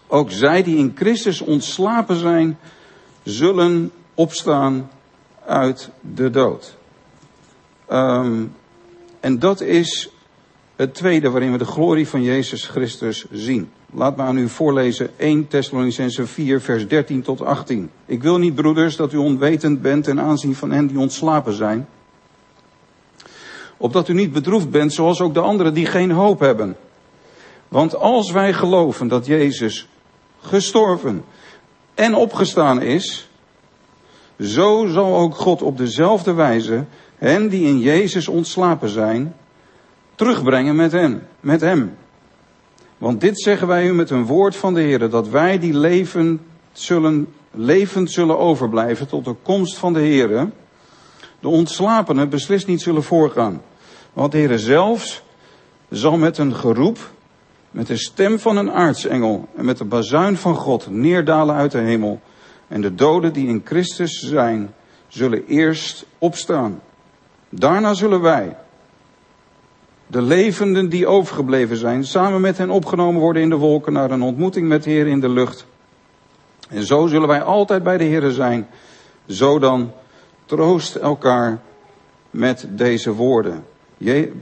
[0.07, 2.59] ook zij die in Christus ontslapen zijn,
[3.23, 4.89] zullen opstaan
[5.45, 6.77] uit de dood.
[7.91, 8.55] Um,
[9.19, 10.09] en dat is
[10.81, 13.71] het tweede waarin we de glorie van Jezus Christus zien.
[13.93, 17.89] Laat me aan u voorlezen 1 Thessalonicense 4 vers 13 tot 18.
[18.05, 21.87] Ik wil niet, broeders, dat u onwetend bent ten aanzien van hen die ontslapen zijn.
[23.77, 26.75] Opdat u niet bedroefd bent zoals ook de anderen die geen hoop hebben.
[27.67, 29.87] Want als wij geloven dat Jezus
[30.39, 31.23] gestorven
[31.93, 33.29] en opgestaan is,
[34.39, 36.85] zo zal ook God op dezelfde wijze
[37.17, 39.35] hen die in Jezus ontslapen zijn,
[40.21, 41.97] terugbrengen met hen, met hem.
[42.97, 46.41] Want dit zeggen wij u met een woord van de Heer, dat wij die leven
[46.71, 50.49] zullen, levend zullen overblijven tot de komst van de Heer,
[51.39, 53.61] de ontslapenen beslist niet zullen voorgaan.
[54.13, 55.23] Want de Heer zelfs
[55.89, 56.97] zal met een geroep,
[57.71, 61.79] met de stem van een aartsengel en met de bazuin van God neerdalen uit de
[61.79, 62.21] hemel.
[62.67, 64.73] En de doden die in Christus zijn,
[65.07, 66.81] zullen eerst opstaan.
[67.49, 68.55] Daarna zullen wij,
[70.11, 74.21] de levenden die overgebleven zijn, samen met hen opgenomen worden in de wolken naar een
[74.21, 75.65] ontmoeting met de Heer in de lucht.
[76.69, 78.67] En zo zullen wij altijd bij de Heer zijn.
[79.27, 79.91] Zo dan,
[80.45, 81.61] troost elkaar
[82.29, 83.63] met deze woorden.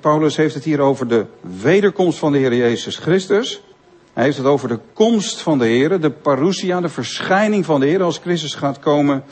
[0.01, 1.25] Paulus heeft het hier over de
[1.62, 3.62] wederkomst van de Heer Jezus Christus.
[4.13, 7.86] Hij heeft het over de komst van de Heer, de parousia, de verschijning van de
[7.86, 9.23] Heer als Christus gaat komen.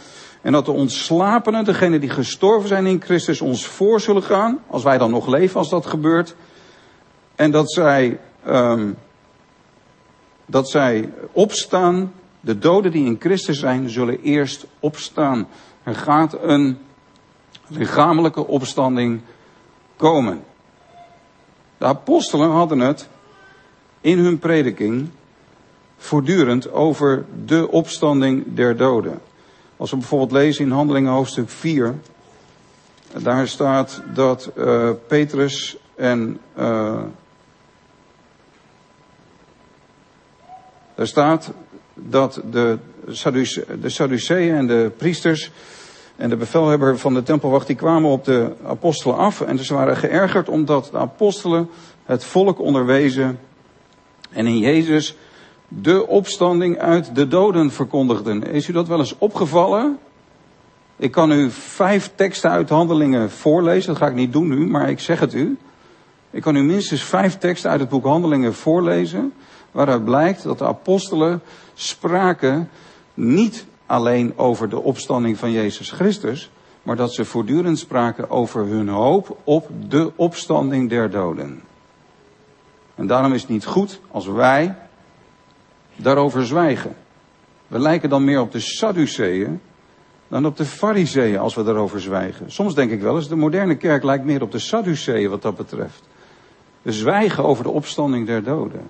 [0.41, 4.83] En dat de ontslapenen, degenen die gestorven zijn in Christus, ons voor zullen gaan, als
[4.83, 6.35] wij dan nog leven als dat gebeurt.
[7.35, 8.97] En dat zij, um,
[10.45, 15.47] dat zij opstaan, de doden die in Christus zijn, zullen eerst opstaan.
[15.83, 16.77] Er gaat een
[17.67, 19.21] lichamelijke opstanding
[19.95, 20.43] komen.
[21.77, 23.09] De apostelen hadden het
[24.01, 25.09] in hun prediking
[25.97, 29.21] voortdurend over de opstanding der doden.
[29.77, 31.95] Als we bijvoorbeeld lezen in Handelingen hoofdstuk 4,
[33.21, 37.01] daar staat dat uh, Petrus en uh,
[40.95, 41.51] daar staat
[41.93, 42.77] dat de,
[43.81, 45.51] de Sadduceeën en de priesters
[46.15, 49.97] en de bevelhebber van de tempelwacht die kwamen op de apostelen af en ze waren
[49.97, 51.69] geërgerd omdat de apostelen
[52.05, 53.39] het volk onderwezen
[54.31, 55.15] en in Jezus
[55.67, 58.43] de opstanding uit de doden verkondigden.
[58.43, 59.97] Is u dat wel eens opgevallen?
[60.95, 63.87] Ik kan u vijf teksten uit Handelingen voorlezen.
[63.87, 65.57] Dat ga ik niet doen nu, maar ik zeg het u.
[66.31, 69.33] Ik kan u minstens vijf teksten uit het boek Handelingen voorlezen.
[69.71, 71.41] Waaruit blijkt dat de apostelen
[71.73, 72.69] spraken
[73.13, 76.51] niet alleen over de opstanding van Jezus Christus.
[76.83, 81.61] Maar dat ze voortdurend spraken over hun hoop op de opstanding der doden.
[82.95, 84.75] En daarom is het niet goed als wij
[85.97, 86.95] daarover zwijgen.
[87.67, 89.61] We lijken dan meer op de Sadduceeën
[90.27, 92.51] dan op de Fariseeën als we daarover zwijgen.
[92.51, 95.55] Soms denk ik wel eens, de moderne kerk lijkt meer op de Sadduceeën wat dat
[95.57, 96.03] betreft.
[96.81, 98.89] We zwijgen over de opstanding der doden.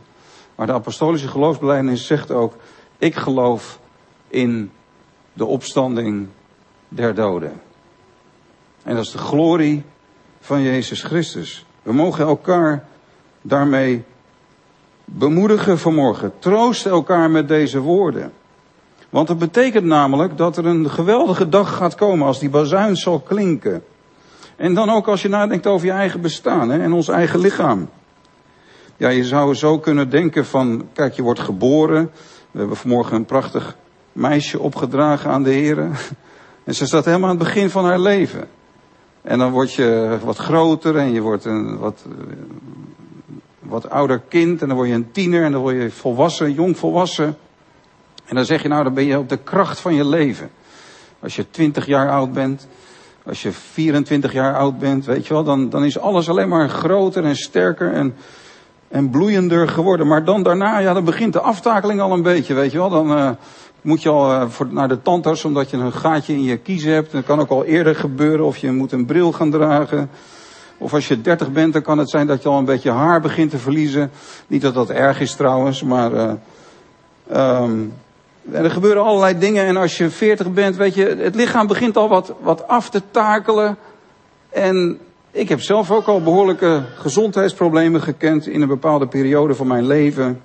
[0.55, 2.55] Maar de apostolische geloofsbelijdenis zegt ook,
[2.97, 3.79] ik geloof
[4.27, 4.71] in
[5.33, 6.27] de opstanding
[6.87, 7.61] der doden.
[8.83, 9.83] En dat is de glorie
[10.39, 11.65] van Jezus Christus.
[11.81, 12.87] We mogen elkaar
[13.41, 14.03] daarmee
[15.11, 16.31] bemoedigen vanmorgen.
[16.39, 18.31] Troost elkaar met deze woorden.
[19.09, 23.19] Want het betekent namelijk dat er een geweldige dag gaat komen als die bazuin zal
[23.19, 23.83] klinken.
[24.55, 27.89] En dan ook als je nadenkt over je eigen bestaan hè, en ons eigen lichaam.
[28.97, 32.11] Ja, je zou zo kunnen denken van, kijk, je wordt geboren.
[32.51, 33.77] We hebben vanmorgen een prachtig
[34.11, 35.91] meisje opgedragen aan de heren.
[36.63, 38.47] En ze staat helemaal aan het begin van haar leven.
[39.21, 42.05] En dan word je wat groter en je wordt een wat
[43.67, 46.77] wat ouder kind en dan word je een tiener en dan word je volwassen, jong
[46.77, 47.37] volwassen.
[48.25, 50.49] En dan zeg je nou, dan ben je op de kracht van je leven.
[51.19, 52.67] Als je 20 jaar oud bent,
[53.25, 56.69] als je 24 jaar oud bent, weet je wel, dan, dan is alles alleen maar
[56.69, 58.15] groter en sterker en,
[58.87, 60.07] en bloeiender geworden.
[60.07, 62.89] Maar dan daarna, ja, dan begint de aftakeling al een beetje, weet je wel.
[62.89, 63.29] Dan uh,
[63.81, 66.93] moet je al uh, voor, naar de tandarts omdat je een gaatje in je kiezen
[66.93, 67.11] hebt.
[67.11, 70.09] Dat kan ook al eerder gebeuren of je moet een bril gaan dragen.
[70.77, 73.21] Of als je 30 bent, dan kan het zijn dat je al een beetje haar
[73.21, 74.11] begint te verliezen.
[74.47, 76.37] Niet dat dat erg is trouwens, maar.
[77.31, 77.69] Uh,
[78.51, 79.65] er gebeuren allerlei dingen.
[79.65, 83.01] En als je 40 bent, weet je, het lichaam begint al wat, wat af te
[83.11, 83.77] takelen.
[84.49, 84.99] En
[85.31, 90.41] ik heb zelf ook al behoorlijke gezondheidsproblemen gekend in een bepaalde periode van mijn leven.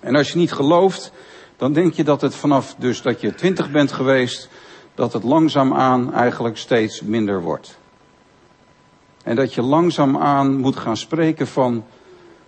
[0.00, 1.12] En als je niet gelooft,
[1.56, 4.48] dan denk je dat het vanaf dus dat je 20 bent geweest,
[4.94, 7.77] dat het langzaamaan eigenlijk steeds minder wordt.
[9.22, 11.84] En dat je langzaamaan moet gaan spreken van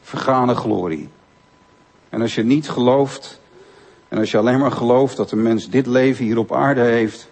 [0.00, 1.09] vergane glorie.
[2.09, 3.40] En als je niet gelooft,
[4.09, 7.28] en als je alleen maar gelooft dat een mens dit leven hier op aarde heeft,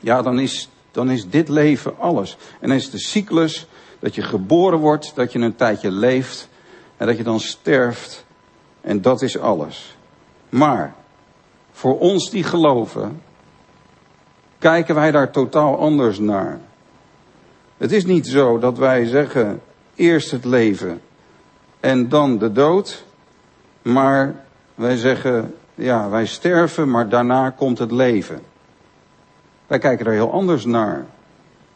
[0.00, 2.36] ja, dan is, dan is dit leven alles.
[2.60, 3.66] En dan is de cyclus
[3.98, 6.48] dat je geboren wordt, dat je een tijdje leeft
[6.96, 8.24] en dat je dan sterft.
[8.80, 9.96] En dat is alles.
[10.48, 10.94] Maar
[11.72, 13.22] voor ons die geloven,
[14.58, 16.60] kijken wij daar totaal anders naar.
[17.76, 19.60] Het is niet zo dat wij zeggen
[19.94, 21.00] eerst het leven
[21.80, 23.04] en dan de dood.
[23.82, 28.40] Maar wij zeggen, ja, wij sterven, maar daarna komt het leven.
[29.66, 31.06] Wij kijken er heel anders naar.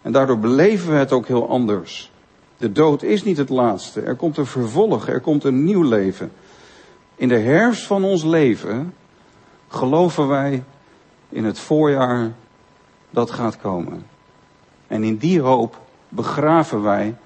[0.03, 2.13] En daardoor beleven we het ook heel anders.
[2.57, 4.01] De dood is niet het laatste.
[4.01, 6.33] Er komt een vervolg, er komt een nieuw leven.
[7.15, 8.95] In de herfst van ons leven
[9.69, 10.65] geloven wij
[11.29, 12.33] in het voorjaar
[13.11, 14.07] dat gaat komen.
[14.87, 15.81] En in die hoop
[16.11, 17.17] begraven wij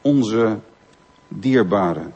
[0.00, 0.58] onze
[1.28, 2.14] dierbaren.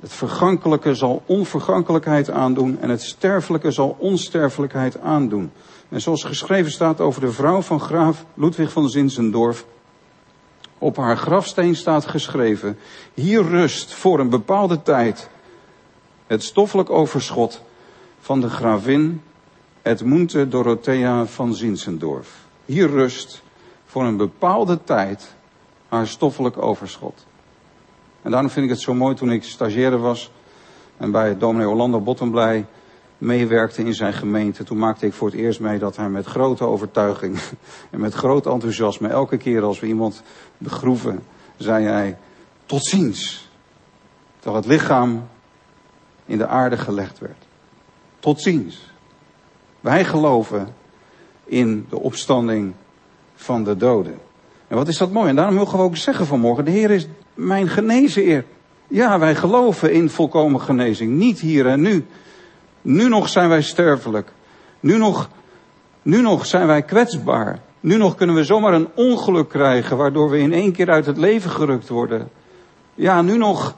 [0.00, 5.52] Het vergankelijke zal onvergankelijkheid aandoen en het sterfelijke zal onsterfelijkheid aandoen.
[5.88, 9.64] En zoals geschreven staat over de vrouw van graaf Ludwig van Zinzendorf,
[10.78, 12.78] op haar grafsteen staat geschreven,
[13.14, 15.28] hier rust voor een bepaalde tijd
[16.26, 17.62] het stoffelijk overschot
[18.20, 19.22] van de gravin
[19.82, 22.46] Edmunde Dorothea van Zinzendorf.
[22.64, 23.42] Hier rust
[23.94, 25.34] voor een bepaalde tijd
[25.88, 27.26] haar stoffelijk overschot.
[28.22, 30.30] En daarom vind ik het zo mooi toen ik stagiaire was
[30.96, 32.66] en bij dominee Orlando Bottenblij
[33.18, 34.64] meewerkte in zijn gemeente.
[34.64, 37.38] Toen maakte ik voor het eerst mee dat hij met grote overtuiging
[37.90, 40.22] en met groot enthousiasme, elke keer als we iemand
[40.58, 41.22] begroeven,
[41.56, 42.18] zei hij,
[42.66, 43.48] tot ziens.
[44.38, 45.28] Terwijl het lichaam
[46.26, 47.46] in de aarde gelegd werd.
[48.18, 48.90] Tot ziens.
[49.80, 50.74] Wij geloven
[51.44, 52.74] in de opstanding
[53.44, 54.18] van de doden.
[54.68, 55.28] En wat is dat mooi.
[55.28, 58.44] En daarom mogen we ook zeggen vanmorgen, de Heer is mijn genezer.
[58.88, 61.12] Ja, wij geloven in volkomen genezing.
[61.12, 62.06] Niet hier en nu.
[62.82, 64.32] Nu nog zijn wij sterfelijk.
[64.80, 65.28] Nu nog,
[66.02, 67.60] nu nog zijn wij kwetsbaar.
[67.80, 71.16] Nu nog kunnen we zomaar een ongeluk krijgen waardoor we in één keer uit het
[71.16, 72.28] leven gerukt worden.
[72.94, 73.74] Ja, nu nog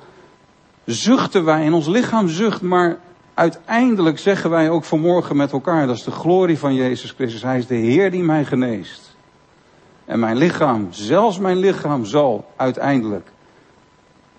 [0.84, 2.98] zuchten wij en ons lichaam zucht, maar
[3.34, 7.42] uiteindelijk zeggen wij ook vanmorgen met elkaar, dat is de glorie van Jezus Christus.
[7.42, 9.15] Hij is de Heer die mij geneest.
[10.06, 13.28] En mijn lichaam, zelfs mijn lichaam zal uiteindelijk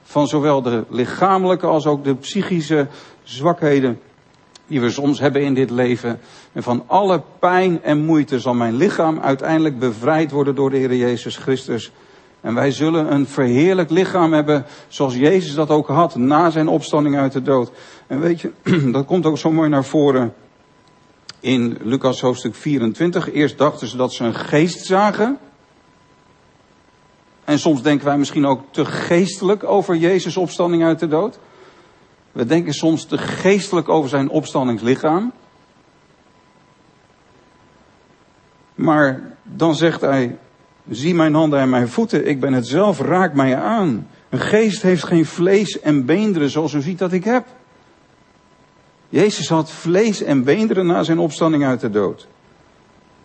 [0.03, 2.87] van zowel de lichamelijke als ook de psychische
[3.23, 3.99] zwakheden
[4.67, 6.19] die we soms hebben in dit leven.
[6.53, 10.95] En van alle pijn en moeite zal mijn lichaam uiteindelijk bevrijd worden door de Heer
[10.95, 11.91] Jezus Christus.
[12.41, 17.17] En wij zullen een verheerlijk lichaam hebben zoals Jezus dat ook had na zijn opstanding
[17.17, 17.71] uit de dood.
[18.07, 18.51] En weet je,
[18.91, 20.33] dat komt ook zo mooi naar voren
[21.39, 23.31] in Lucas hoofdstuk 24.
[23.31, 25.37] Eerst dachten ze dat ze een geest zagen.
[27.47, 31.39] En soms denken wij misschien ook te geestelijk over Jezus' opstanding uit de dood.
[32.31, 35.31] We denken soms te geestelijk over zijn opstandingslichaam.
[38.75, 40.37] Maar dan zegt hij,
[40.89, 44.07] zie mijn handen en mijn voeten, ik ben het zelf, raak mij aan.
[44.29, 47.45] Een geest heeft geen vlees en beenderen zoals u ziet dat ik heb.
[49.09, 52.27] Jezus had vlees en beenderen na zijn opstanding uit de dood.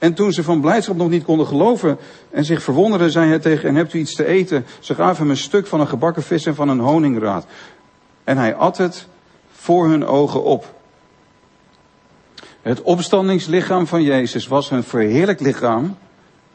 [0.03, 1.99] En toen ze van blijdschap nog niet konden geloven
[2.31, 4.67] en zich verwonderden, zei hij tegen hen, hebt u iets te eten?
[4.81, 7.47] Ze gaven hem een stuk van een gebakken vis en van een honingraad.
[8.25, 9.07] En hij at het
[9.53, 10.75] voor hun ogen op.
[12.63, 15.97] Het opstandingslichaam van Jezus was een verheerlijk lichaam,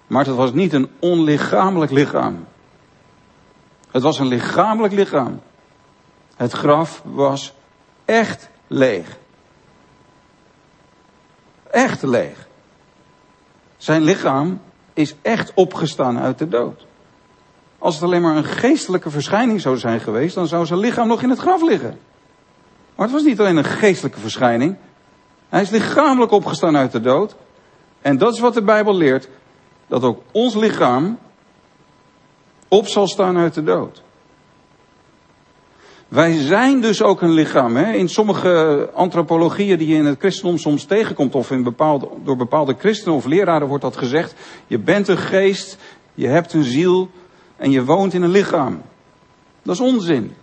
[0.08, 2.46] maar het was niet een onlichamelijk lichaam.
[3.92, 5.42] Het was een lichamelijk lichaam.
[6.36, 7.54] Het graf was
[8.06, 9.18] echt leeg.
[11.72, 12.47] Echt leeg.
[13.78, 14.62] Zijn lichaam
[14.94, 16.86] is echt opgestaan uit de dood.
[17.80, 21.22] Als het alleen maar een geestelijke verschijning zou zijn geweest, dan zou zijn lichaam nog
[21.22, 22.00] in het graf liggen.
[22.96, 24.76] Maar het was niet alleen een geestelijke verschijning.
[25.50, 27.36] Hij is lichamelijk opgestaan uit de dood.
[28.02, 29.30] En dat is wat de Bijbel leert.
[29.88, 31.20] Dat ook ons lichaam
[32.68, 34.04] op zal staan uit de dood.
[36.08, 37.76] Wij zijn dus ook een lichaam.
[37.76, 37.92] Hè?
[37.94, 42.76] In sommige antropologieën die je in het christendom soms tegenkomt, of in bepaalde, door bepaalde
[42.80, 44.36] christenen of leraren wordt dat gezegd.
[44.68, 45.78] Je bent een geest,
[46.14, 47.10] je hebt een ziel
[47.58, 48.82] en je woont in een lichaam.
[49.64, 50.34] Dat is onzin.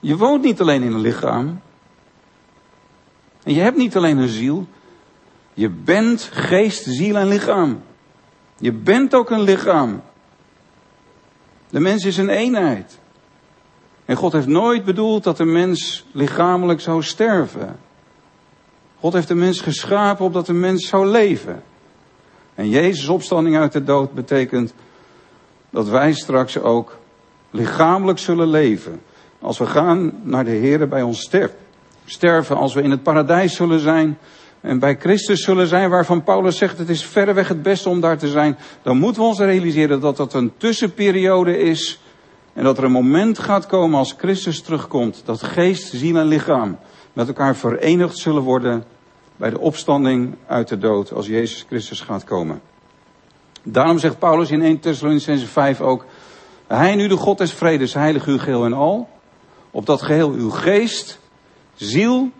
[0.00, 1.60] Je woont niet alleen in een lichaam.
[3.42, 4.66] En je hebt niet alleen een ziel.
[5.54, 7.82] Je bent geest, ziel en lichaam.
[8.58, 10.02] Je bent ook een lichaam.
[11.70, 12.98] De mens is een eenheid.
[14.04, 17.76] En God heeft nooit bedoeld dat de mens lichamelijk zou sterven.
[19.00, 21.62] God heeft de mens geschapen opdat de mens zou leven.
[22.54, 24.74] En Jezus' opstanding uit de dood betekent
[25.70, 26.96] dat wij straks ook
[27.50, 29.00] lichamelijk zullen leven.
[29.40, 31.58] Als we gaan naar de Heer bij ons sterven.
[32.04, 34.18] Sterven als we in het paradijs zullen zijn.
[34.60, 38.18] En bij Christus zullen zijn waarvan Paulus zegt het is verreweg het beste om daar
[38.18, 38.58] te zijn.
[38.82, 42.00] Dan moeten we ons realiseren dat dat een tussenperiode is
[42.54, 46.78] en dat er een moment gaat komen als Christus terugkomt, dat geest, ziel en lichaam
[47.12, 48.84] met elkaar verenigd zullen worden
[49.36, 52.60] bij de opstanding uit de dood, als Jezus Christus gaat komen.
[53.62, 56.04] Daarom zegt Paulus in 1 Thessalonicense 5 ook,
[56.66, 59.08] Hij nu de God des vredes, heilig uw geheel en al,
[59.70, 61.18] opdat geheel uw geest,
[61.74, 62.30] ziel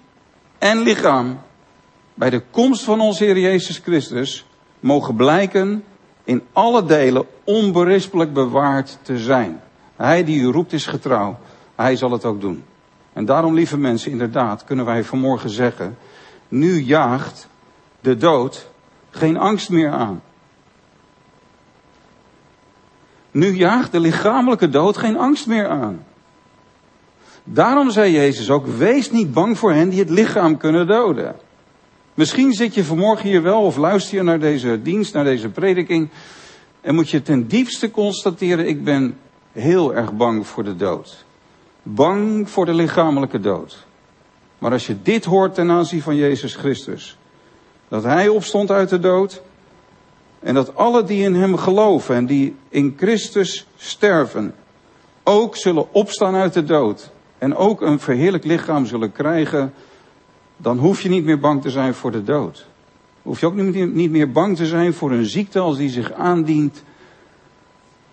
[0.59, 1.41] en lichaam
[2.15, 4.47] bij de komst van onze Heer Jezus Christus
[4.81, 5.85] mogen blijken
[6.25, 9.61] in alle delen onberispelijk bewaard te zijn.
[9.97, 11.39] Hij die u roept is getrouw.
[11.75, 12.65] Hij zal het ook doen.
[13.13, 15.99] En daarom, lieve mensen, inderdaad, kunnen wij vanmorgen zeggen,
[16.49, 17.49] nu jaagt
[18.01, 18.71] de dood
[19.11, 20.23] geen angst meer aan.
[23.31, 26.05] Nu jaagt de lichamelijke dood geen angst meer aan.
[27.45, 31.37] Daarom zei Jezus ook, wees niet bang voor hen die het lichaam kunnen doden.
[32.15, 36.09] Misschien zit je vanmorgen hier wel of luister je naar deze dienst, naar deze prediking.
[36.81, 39.17] En moet je ten diepste constateren, ik ben
[39.55, 41.25] heel erg bang voor de dood.
[41.83, 43.87] Bang voor de lichamelijke dood.
[44.59, 47.17] Maar als je dit hoort ten aanzien van Jezus Christus,
[47.89, 49.43] dat Hij opstond uit de dood
[50.41, 54.55] en dat alle die in Hem geloven en die in Christus sterven,
[55.23, 59.75] ook zullen opstaan uit de dood en ook een verheerlijk lichaam zullen krijgen,
[60.57, 62.67] dan hoef je niet meer bang te zijn voor de dood.
[63.23, 66.83] Hoef je ook niet meer bang te zijn voor een ziekte als die zich aandient.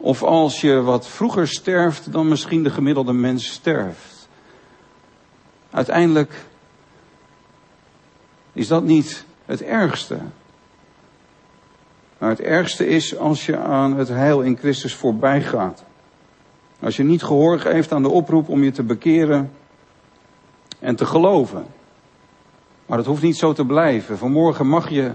[0.01, 4.27] Of als je wat vroeger sterft dan misschien de gemiddelde mens sterft.
[5.71, 6.45] Uiteindelijk
[8.53, 10.17] is dat niet het ergste.
[12.17, 15.83] Maar het ergste is als je aan het heil in Christus voorbij gaat.
[16.79, 19.51] Als je niet gehoor geeft aan de oproep om je te bekeren
[20.79, 21.65] en te geloven.
[22.85, 24.17] Maar het hoeft niet zo te blijven.
[24.17, 25.13] Vanmorgen mag je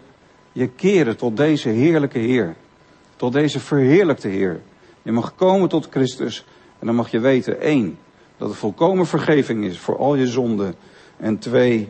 [0.52, 2.56] je keren tot deze heerlijke Heer.
[3.16, 4.60] Tot deze verheerlijkte Heer.
[5.06, 6.44] Je mag komen tot Christus.
[6.78, 7.98] En dan mag je weten, één,
[8.36, 10.74] dat er volkomen vergeving is voor al je zonden.
[11.16, 11.88] En twee,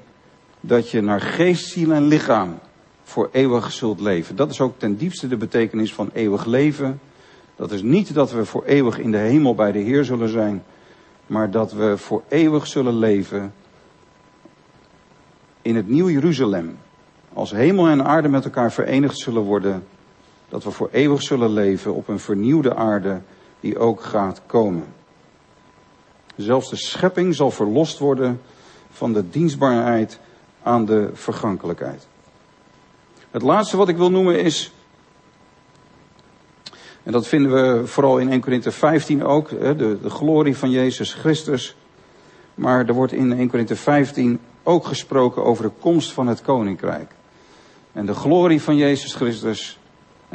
[0.61, 2.59] dat je naar geest, ziel en lichaam
[3.03, 4.37] voor eeuwig zult leven.
[4.37, 7.01] Dat is ook ten diepste de betekenis van eeuwig leven.
[7.57, 10.63] Dat is niet dat we voor eeuwig in de hemel bij de Heer zullen zijn,
[11.27, 13.55] maar dat we voor eeuwig zullen leven
[15.63, 16.79] in het nieuw Jeruzalem.
[17.33, 19.87] Als hemel en aarde met elkaar verenigd zullen worden,
[20.49, 23.21] dat we voor eeuwig zullen leven op een vernieuwde aarde
[23.61, 24.87] die ook gaat komen.
[26.37, 28.41] Zelfs de schepping zal verlost worden
[28.91, 30.19] van de dienstbaarheid
[30.63, 32.07] aan de vergankelijkheid.
[33.31, 34.73] Het laatste wat ik wil noemen is,
[37.07, 41.15] en dat vinden we vooral in 1 Korinthe 15 ook, de, de glorie van Jezus
[41.15, 41.77] Christus.
[42.55, 47.11] Maar er wordt in 1 Korinthe 15 ook gesproken over de komst van het koninkrijk.
[47.93, 49.79] En de glorie van Jezus Christus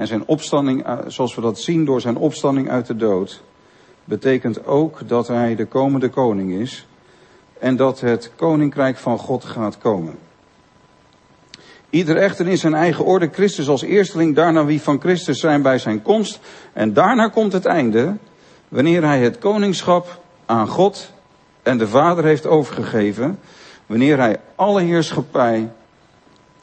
[0.01, 3.41] en zijn opstanding, zoals we dat zien door zijn opstanding uit de dood,
[4.03, 6.87] betekent ook dat hij de komende koning is
[7.59, 10.17] en dat het koninkrijk van God gaat komen.
[11.89, 15.77] Ieder echter in zijn eigen orde, Christus als eersteling, daarna wie van Christus zijn bij
[15.77, 16.39] zijn komst.
[16.73, 18.17] En daarna komt het einde,
[18.67, 21.11] wanneer hij het koningschap aan God
[21.63, 23.39] en de Vader heeft overgegeven,
[23.85, 25.71] wanneer hij alle heerschappij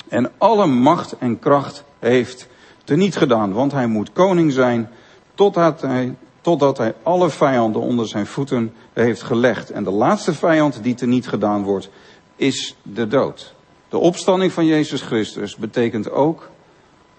[0.09, 2.49] en alle macht en kracht heeft
[2.89, 3.53] teniet gedaan.
[3.53, 4.89] Want hij moet koning zijn
[5.35, 9.71] totdat hij, totdat hij alle vijanden onder zijn voeten heeft gelegd.
[9.71, 11.91] En de laatste vijand die teniet gedaan wordt,
[12.37, 13.55] is de dood.
[13.89, 16.51] De opstanding van Jezus Christus betekent ook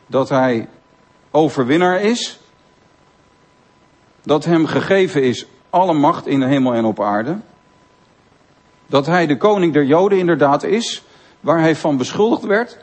[0.07, 0.67] dat hij
[1.31, 2.39] overwinnaar is.
[4.23, 7.37] Dat hem gegeven is alle macht in de hemel en op aarde.
[8.85, 11.03] Dat hij de koning der Joden inderdaad is,
[11.39, 12.77] waar hij van beschuldigd werd.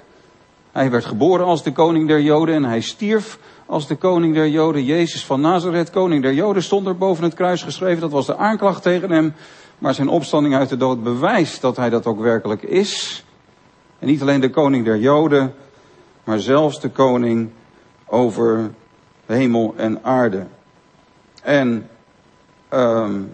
[0.76, 4.48] Hij werd geboren als de koning der Joden en hij stierf als de koning der
[4.48, 4.84] Joden.
[4.84, 8.00] Jezus van Nazareth, koning der Joden, stond er boven het kruis geschreven.
[8.00, 9.34] Dat was de aanklacht tegen hem.
[9.78, 13.24] Maar zijn opstanding uit de dood bewijst dat hij dat ook werkelijk is.
[13.98, 15.54] En niet alleen de koning der Joden,
[16.24, 17.50] maar zelfs de koning
[18.06, 18.70] over
[19.26, 20.46] hemel en aarde.
[21.42, 21.88] En
[22.70, 23.32] um,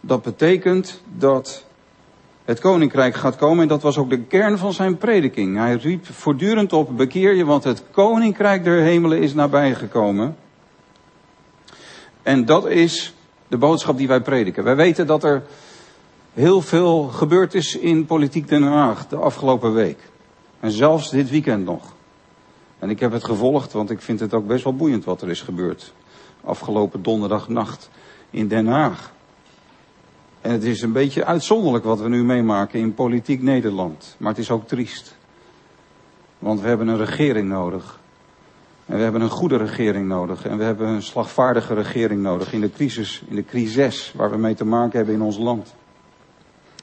[0.00, 1.64] dat betekent dat
[2.46, 5.56] het koninkrijk gaat komen en dat was ook de kern van zijn prediking.
[5.56, 10.36] Hij riep voortdurend op, bekeer je, want het koninkrijk der hemelen is nabijgekomen.
[12.22, 13.14] En dat is
[13.48, 14.64] de boodschap die wij prediken.
[14.64, 15.42] Wij weten dat er
[16.32, 19.98] heel veel gebeurd is in politiek Den Haag de afgelopen week.
[20.60, 21.94] En zelfs dit weekend nog.
[22.78, 25.30] En ik heb het gevolgd, want ik vind het ook best wel boeiend wat er
[25.30, 25.92] is gebeurd.
[26.44, 27.90] Afgelopen donderdagnacht
[28.30, 29.12] in Den Haag.
[30.46, 34.16] En het is een beetje uitzonderlijk wat we nu meemaken in politiek Nederland.
[34.18, 35.16] Maar het is ook triest.
[36.38, 38.00] Want we hebben een regering nodig.
[38.84, 40.46] En we hebben een goede regering nodig.
[40.46, 44.36] En we hebben een slagvaardige regering nodig in de crisis, in de crisis waar we
[44.36, 45.74] mee te maken hebben in ons land.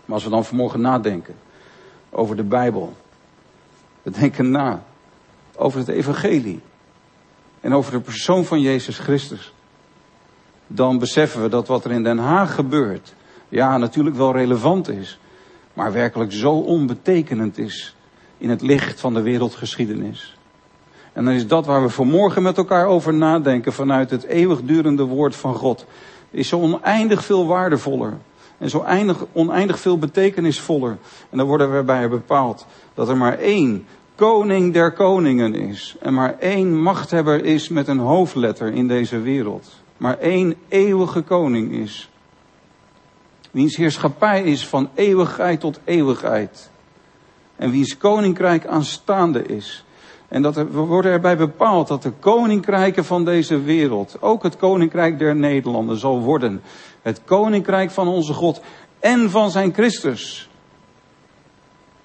[0.06, 1.36] Maar als we dan vanmorgen nadenken
[2.10, 2.94] over de Bijbel.
[4.02, 4.84] We denken na
[5.56, 6.62] over het evangelie.
[7.62, 9.54] En over de persoon van Jezus Christus.
[10.68, 13.14] Dan beseffen we dat wat er in Den Haag gebeurt
[13.54, 15.20] ja, natuurlijk wel relevant is,
[15.74, 17.96] maar werkelijk zo onbetekenend is
[18.38, 20.38] in het licht van de wereldgeschiedenis.
[21.14, 25.36] En dan is dat waar we vanmorgen met elkaar over nadenken vanuit het eeuwigdurende woord
[25.36, 25.86] van God,
[26.32, 28.18] is zo oneindig veel waardevoller
[28.58, 30.98] en zo eindig, oneindig veel betekenisvoller.
[31.30, 33.86] En dan worden we bij bepaald dat er maar één
[34.16, 35.96] koning der koningen is.
[36.02, 39.82] En maar één machthebber is met een hoofdletter in deze wereld.
[39.98, 42.12] Maar één eeuwige koning is.
[43.54, 46.70] Wiens heerschappij is van eeuwigheid tot eeuwigheid.
[47.56, 49.86] En wiens koninkrijk aanstaande is.
[50.28, 54.58] En dat er, we worden erbij bepaald dat de koninkrijken van deze wereld, ook het
[54.58, 56.62] koninkrijk der Nederlanden, zal worden.
[57.02, 58.62] Het koninkrijk van onze God
[59.00, 60.50] en van zijn Christus.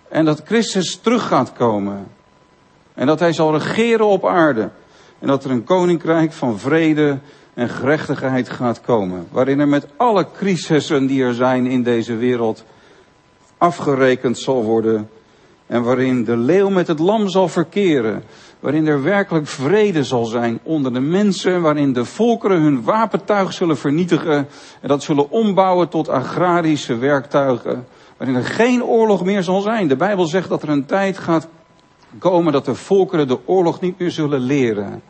[0.08, 2.06] En dat Christus terug gaat komen.
[2.94, 4.70] En dat hij zal regeren op aarde.
[5.18, 7.18] En dat er een koninkrijk van vrede
[7.58, 9.26] en gerechtigheid gaat komen.
[9.30, 12.64] Waarin er met alle crisissen die er zijn in deze wereld
[13.56, 15.10] afgerekend zal worden.
[15.66, 18.22] En waarin de leeuw met het lam zal verkeren.
[18.60, 21.62] Waarin er werkelijk vrede zal zijn onder de mensen.
[21.62, 24.48] Waarin de volkeren hun wapentuig zullen vernietigen.
[24.80, 27.86] En dat zullen ombouwen tot agrarische werktuigen.
[28.16, 29.88] Waarin er geen oorlog meer zal zijn.
[29.88, 31.48] De Bijbel zegt dat er een tijd gaat
[32.18, 35.02] komen dat de volkeren de oorlog niet meer zullen leren.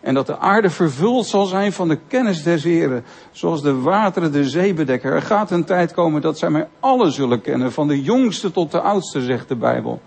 [0.00, 4.32] En dat de aarde vervuld zal zijn van de kennis des Heren, zoals de wateren
[4.32, 5.10] de zee bedekken.
[5.10, 8.70] Er gaat een tijd komen dat zij mij alle zullen kennen, van de jongste tot
[8.70, 10.00] de oudste, zegt de Bijbel.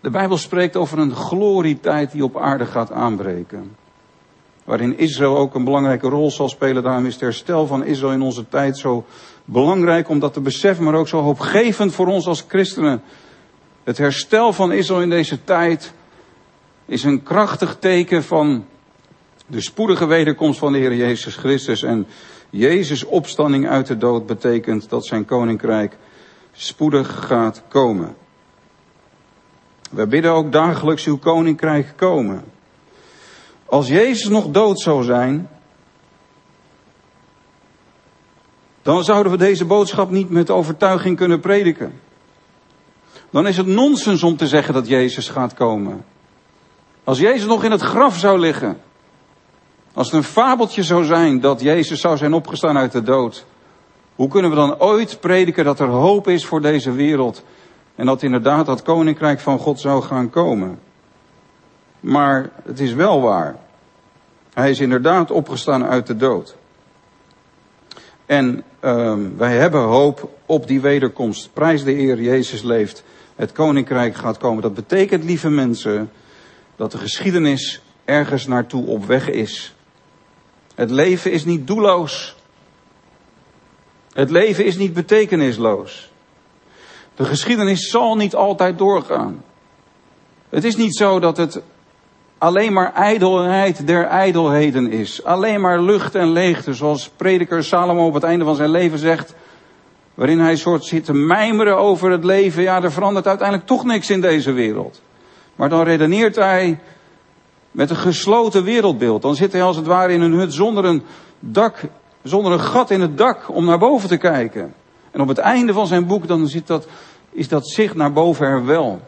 [0.00, 3.76] De Bijbel spreekt over een glorietijd die op aarde gaat aanbreken.
[4.64, 6.82] Waarin Israël ook een belangrijke rol zal spelen.
[6.82, 9.04] Daarom is het herstel van Israël in onze tijd zo
[9.44, 13.02] belangrijk om dat te beseffen, maar ook zo hoopgevend voor ons als christenen.
[13.84, 15.92] Het herstel van Israël in deze tijd
[16.86, 18.66] is een krachtig teken van
[19.46, 21.82] de spoedige wederkomst van de Heer Jezus Christus.
[21.82, 22.06] En
[22.50, 25.96] Jezus' opstanding uit de dood betekent dat zijn koninkrijk
[26.52, 28.16] spoedig gaat komen.
[29.90, 32.44] We bidden ook dagelijks uw koninkrijk komen.
[33.64, 35.48] Als Jezus nog dood zou zijn,
[38.82, 42.00] dan zouden we deze boodschap niet met overtuiging kunnen prediken.
[43.30, 46.04] Dan is het nonsens om te zeggen dat Jezus gaat komen.
[47.04, 48.80] Als Jezus nog in het graf zou liggen.
[49.92, 53.44] Als het een fabeltje zou zijn dat Jezus zou zijn opgestaan uit de dood.
[54.14, 57.44] Hoe kunnen we dan ooit prediken dat er hoop is voor deze wereld?
[57.94, 60.78] En dat inderdaad dat koninkrijk van God zou gaan komen?
[62.00, 63.56] Maar het is wel waar.
[64.54, 66.56] Hij is inderdaad opgestaan uit de dood.
[68.26, 71.50] En uh, wij hebben hoop op die wederkomst.
[71.52, 73.04] Prijs de Heer, Jezus leeft.
[73.36, 74.62] Het koninkrijk gaat komen.
[74.62, 76.10] Dat betekent, lieve mensen,
[76.76, 79.74] dat de geschiedenis ergens naartoe op weg is.
[80.74, 82.36] Het leven is niet doelloos.
[84.12, 86.12] Het leven is niet betekenisloos.
[87.14, 89.44] De geschiedenis zal niet altijd doorgaan.
[90.48, 91.62] Het is niet zo dat het
[92.38, 95.24] alleen maar ijdelheid der ijdelheden is.
[95.24, 99.34] Alleen maar lucht en leegte, zoals prediker Salomo op het einde van zijn leven zegt.
[100.14, 102.62] Waarin hij soort zit te mijmeren over het leven.
[102.62, 105.02] Ja, er verandert uiteindelijk toch niks in deze wereld.
[105.56, 106.78] Maar dan redeneert hij
[107.70, 109.22] met een gesloten wereldbeeld.
[109.22, 111.02] Dan zit hij als het ware in een hut zonder een
[111.40, 111.82] dak,
[112.22, 114.74] zonder een gat in het dak om naar boven te kijken.
[115.10, 116.86] En op het einde van zijn boek dan zit dat,
[117.30, 119.00] is dat zicht naar boven er wel.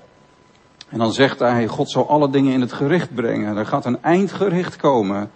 [0.88, 3.56] En dan zegt hij, God zal alle dingen in het gericht brengen.
[3.56, 5.30] Er gaat een eindgericht komen.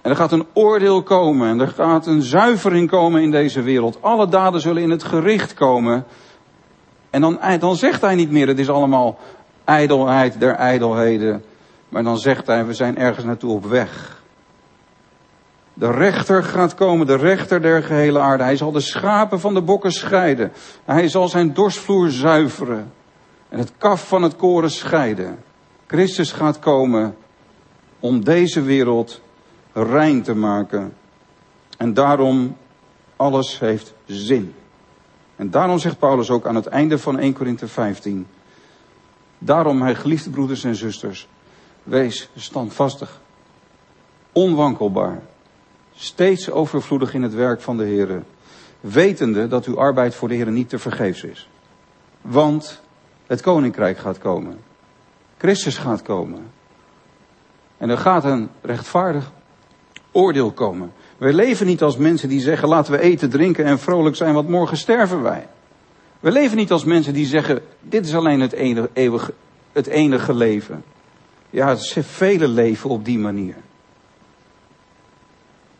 [0.00, 1.48] En er gaat een oordeel komen.
[1.48, 3.98] En er gaat een zuivering komen in deze wereld.
[4.00, 6.04] Alle daden zullen in het gericht komen.
[7.10, 9.18] En dan, dan zegt hij niet meer, het is allemaal
[9.68, 11.44] ijdelheid der ijdelheden.
[11.88, 14.22] Maar dan zegt hij, we zijn ergens naartoe op weg.
[15.74, 18.42] De rechter gaat komen, de rechter der gehele aarde.
[18.42, 20.52] Hij zal de schapen van de bokken scheiden.
[20.84, 22.92] Hij zal zijn dorsvloer zuiveren.
[23.48, 25.38] En het kaf van het koren scheiden.
[25.86, 27.16] Christus gaat komen
[28.00, 29.20] om deze wereld
[29.72, 30.94] rein te maken.
[31.76, 32.56] En daarom
[33.16, 34.54] alles heeft zin.
[35.36, 38.26] En daarom zegt Paulus ook aan het einde van 1 Korinthe 15.
[39.38, 41.28] Daarom, mijn geliefde broeders en zusters,
[41.82, 43.20] wees standvastig,
[44.32, 45.22] onwankelbaar,
[45.94, 48.22] steeds overvloedig in het werk van de Heer,
[48.80, 51.48] wetende dat uw arbeid voor de Heer niet te vergeefs is.
[52.20, 52.80] Want
[53.26, 54.58] het koninkrijk gaat komen.
[55.38, 56.50] Christus gaat komen.
[57.76, 59.30] En er gaat een rechtvaardig
[60.12, 60.92] oordeel komen.
[61.16, 64.48] Wij leven niet als mensen die zeggen laten we eten, drinken en vrolijk zijn, want
[64.48, 65.46] morgen sterven wij.
[66.20, 68.52] We leven niet als mensen die zeggen, dit is alleen het
[68.92, 69.32] enige,
[69.72, 70.84] het leven.
[71.50, 73.54] Ja, het is vele leven op die manier.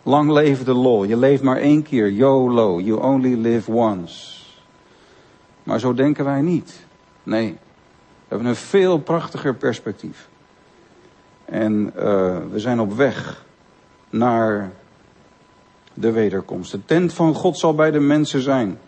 [0.03, 1.05] Lang leven de lol.
[1.05, 2.11] Je leeft maar één keer.
[2.11, 2.81] YOLO.
[2.81, 4.37] You only live once.
[5.63, 6.87] Maar zo denken wij niet.
[7.23, 7.51] Nee.
[7.51, 10.29] We hebben een veel prachtiger perspectief.
[11.45, 12.03] En uh,
[12.51, 13.45] we zijn op weg
[14.11, 14.73] naar
[15.95, 16.71] de wederkomst.
[16.71, 18.79] De tent van God zal bij de mensen zijn.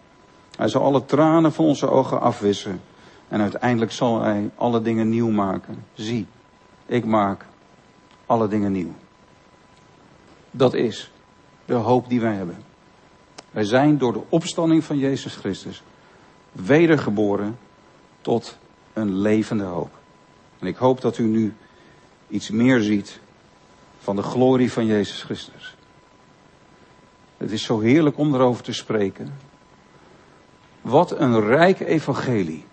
[0.60, 2.80] Hij zal alle tranen van onze ogen afwissen.
[3.28, 5.84] En uiteindelijk zal hij alle dingen nieuw maken.
[5.94, 6.26] Zie,
[6.86, 7.46] ik maak
[8.26, 8.92] alle dingen nieuw.
[10.50, 11.12] Dat is
[11.64, 12.56] de hoop die wij hebben.
[13.50, 15.82] Wij zijn door de opstanding van Jezus Christus
[16.52, 17.58] wedergeboren
[18.20, 18.58] tot
[18.92, 19.90] een levende hoop.
[20.58, 21.54] En ik hoop dat u nu
[22.28, 23.20] iets meer ziet
[23.98, 25.76] van de glorie van Jezus Christus.
[27.36, 29.48] Het is zo heerlijk om erover te spreken.
[30.80, 32.64] Wat een rijk evangelie.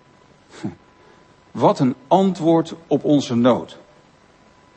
[1.51, 3.77] Wat een antwoord op onze nood.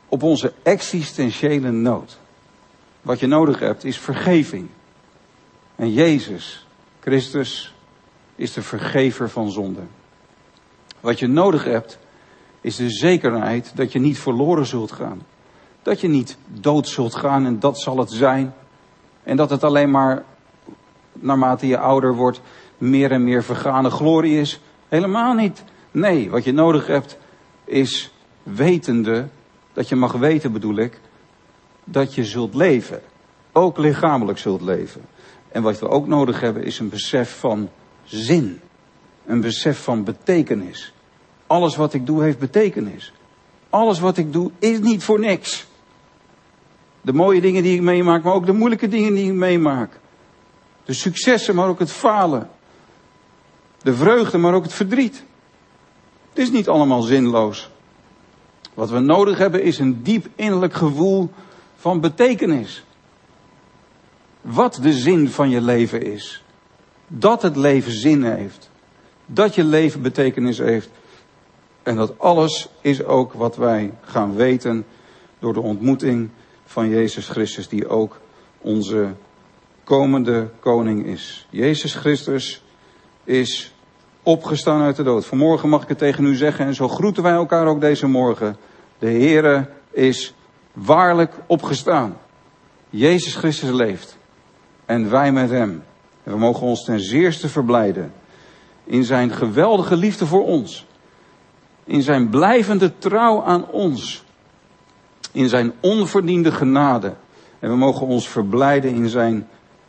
[0.07, 2.19] Op onze existentiële nood.
[3.01, 4.69] Wat je nodig hebt is vergeving.
[5.75, 6.67] En Jezus,
[6.99, 7.75] Christus,
[8.35, 9.81] is de vergever van zonde.
[10.99, 11.99] Wat je nodig hebt
[12.61, 15.21] is de zekerheid dat je niet verloren zult gaan.
[15.81, 18.53] Dat je niet dood zult gaan en dat zal het zijn.
[19.23, 20.23] En dat het alleen maar,
[21.13, 22.41] naarmate je ouder wordt,
[22.81, 24.59] meer en meer vergane glorie is.
[24.87, 25.63] Helemaal niet.
[25.91, 27.17] Nee, wat je nodig hebt
[27.65, 28.13] is
[28.43, 29.27] wetende,
[29.73, 30.99] dat je mag weten bedoel ik,
[31.83, 33.01] dat je zult leven.
[33.51, 35.01] Ook lichamelijk zult leven.
[35.51, 37.69] En wat we ook nodig hebben is een besef van
[38.03, 38.59] zin.
[39.25, 40.93] Een besef van betekenis.
[41.47, 43.13] Alles wat ik doe heeft betekenis.
[43.69, 45.65] Alles wat ik doe is niet voor niks.
[47.01, 49.99] De mooie dingen die ik meemaak, maar ook de moeilijke dingen die ik meemaak.
[50.85, 52.49] De successen, maar ook het falen.
[53.83, 55.23] De vreugde, maar ook het verdriet.
[56.29, 57.69] Het is niet allemaal zinloos.
[58.73, 61.29] Wat we nodig hebben is een diep innerlijk gevoel
[61.75, 62.83] van betekenis.
[64.41, 66.43] Wat de zin van je leven is.
[67.07, 68.69] Dat het leven zin heeft.
[69.25, 70.89] Dat je leven betekenis heeft.
[71.83, 74.85] En dat alles is ook wat wij gaan weten
[75.39, 76.29] door de ontmoeting
[76.65, 78.19] van Jezus Christus, die ook
[78.57, 79.13] onze
[79.83, 81.47] komende koning is.
[81.49, 82.63] Jezus Christus
[83.23, 83.73] is
[84.23, 85.25] opgestaan uit de dood.
[85.25, 88.57] Vanmorgen mag ik het tegen u zeggen en zo groeten wij elkaar ook deze morgen.
[88.99, 90.33] De Heere is
[90.73, 92.17] waarlijk opgestaan.
[92.89, 94.17] Jezus Christus leeft
[94.85, 95.83] en wij met hem.
[96.23, 98.13] En we mogen ons ten zeerste verblijden
[98.83, 100.85] in zijn geweldige liefde voor ons.
[101.83, 104.23] In zijn blijvende trouw aan ons.
[105.31, 107.13] In zijn onverdiende genade.
[107.59, 109.47] En we mogen ons verblijden in zijn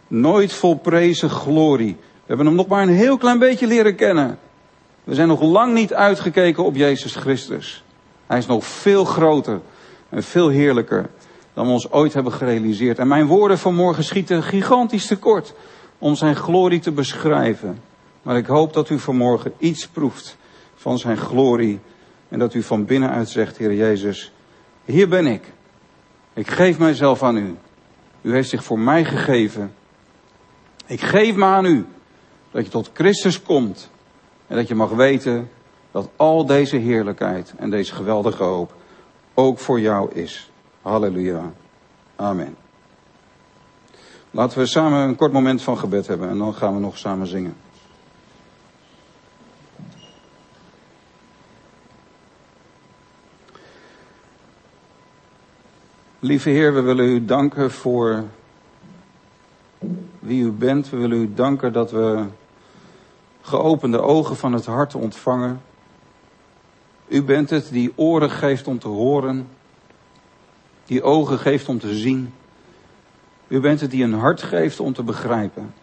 [0.09, 1.97] nooit volprezen glorie.
[2.23, 4.39] We hebben hem nog maar een heel klein beetje leren kennen.
[5.05, 7.85] We zijn nog lang niet uitgekeken op Jezus Christus.
[8.27, 9.61] Hij is nog veel groter
[10.09, 11.11] en veel heerlijker
[11.55, 12.99] dan we ons ooit hebben gerealiseerd.
[12.99, 15.55] En mijn woorden vanmorgen schieten gigantisch tekort
[15.99, 17.81] om zijn glorie te beschrijven.
[18.23, 20.37] Maar ik hoop dat u vanmorgen iets proeft
[20.75, 21.81] van zijn glorie
[22.29, 24.33] en dat u van binnenuit zegt, Heer Jezus,
[24.85, 25.45] hier ben ik.
[26.35, 27.57] Ik geef mijzelf aan u.
[28.23, 29.75] U heeft zich voor mij gegeven.
[30.87, 31.87] Ik geef me aan u
[32.53, 33.91] dat je tot Christus komt
[34.47, 35.51] en dat je mag weten
[35.91, 38.75] dat al deze heerlijkheid en deze geweldige hoop
[39.35, 40.51] ook voor jou is.
[40.83, 41.53] Halleluja.
[42.17, 42.57] Amen.
[44.31, 47.27] Laten we samen een kort moment van gebed hebben en dan gaan we nog samen
[47.27, 47.57] zingen.
[56.19, 58.25] Lieve Heer, we willen u danken voor
[60.19, 60.91] wie u bent.
[60.91, 62.25] We willen u danken dat we
[63.43, 65.63] geopende ogen van het hart ontvangen.
[67.09, 69.49] U bent het die oren geeft om te horen,
[70.85, 72.35] die ogen geeft om te zien.
[73.49, 75.75] U bent het die een hart geeft om te begrijpen.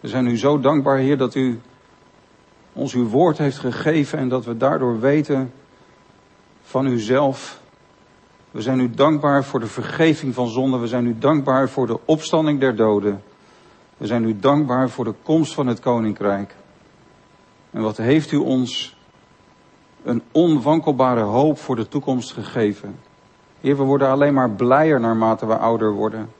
[0.00, 1.60] We zijn u zo dankbaar, Heer, dat u
[2.72, 5.52] ons uw woord heeft gegeven en dat we daardoor weten
[6.62, 7.60] van uzelf.
[8.50, 10.78] We zijn u dankbaar voor de vergeving van zonde.
[10.78, 13.22] We zijn u dankbaar voor de opstanding der doden.
[13.98, 16.56] We zijn u dankbaar voor de komst van het koninkrijk.
[17.70, 18.96] En wat heeft u ons
[20.02, 22.98] een onwankelbare hoop voor de toekomst gegeven.
[23.60, 26.30] Heer, we worden alleen maar blijer naarmate we ouder worden.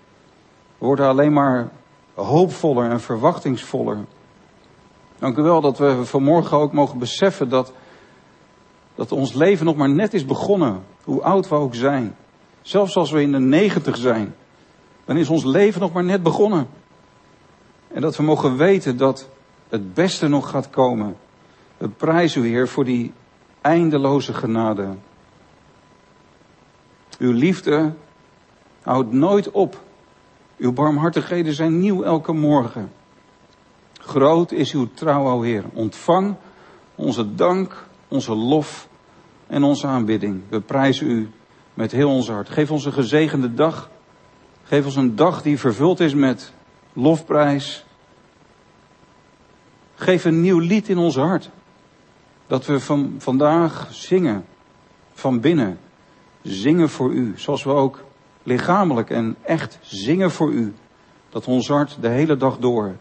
[0.78, 1.68] We worden alleen maar
[2.14, 3.96] hoopvoller en verwachtingsvoller.
[5.18, 7.72] Dank u wel dat we vanmorgen ook mogen beseffen dat,
[8.94, 10.82] dat ons leven nog maar net is begonnen.
[11.04, 12.16] Hoe oud we ook zijn.
[12.62, 14.34] Zelfs als we in de negentig zijn.
[15.04, 16.66] Dan is ons leven nog maar net begonnen.
[17.89, 19.28] En dat we mogen weten dat
[19.68, 21.16] het beste nog gaat komen.
[21.76, 23.12] We prijzen u, Heer, voor die
[23.61, 24.89] eindeloze genade.
[27.18, 27.93] Uw liefde
[28.82, 29.82] houdt nooit op.
[30.57, 32.93] Uw barmhartigheden zijn nieuw elke morgen.
[34.01, 35.64] Groot is uw trouw, o Heer.
[35.72, 36.34] Ontvang
[36.95, 38.89] onze dank, onze lof
[39.47, 40.43] en onze aanbidding.
[40.49, 41.30] We prijzen u
[41.74, 42.49] met heel ons hart.
[42.49, 43.91] Geef ons een gezegende dag.
[44.62, 46.53] Geef ons een dag die vervuld is met
[46.93, 47.84] lofprijs.
[49.95, 51.51] Geef een nieuw lied in ons hart.
[52.47, 54.45] Dat we van vandaag zingen
[55.12, 55.78] van binnen.
[56.43, 57.32] Zingen voor u.
[57.36, 58.05] Zoals we ook
[58.43, 60.74] lichamelijk en echt zingen voor u.
[61.28, 62.97] Dat ons hart de hele dag door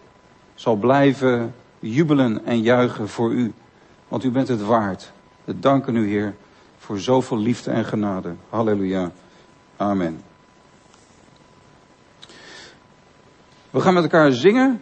[0.55, 3.53] zal blijven jubelen en juichen voor u.
[4.07, 5.11] Want u bent het waard.
[5.43, 6.35] We danken u, Heer,
[6.77, 8.35] voor zoveel liefde en genade.
[8.49, 9.11] Halleluja.
[9.77, 10.26] Amen.
[13.69, 14.81] We gaan met elkaar zingen.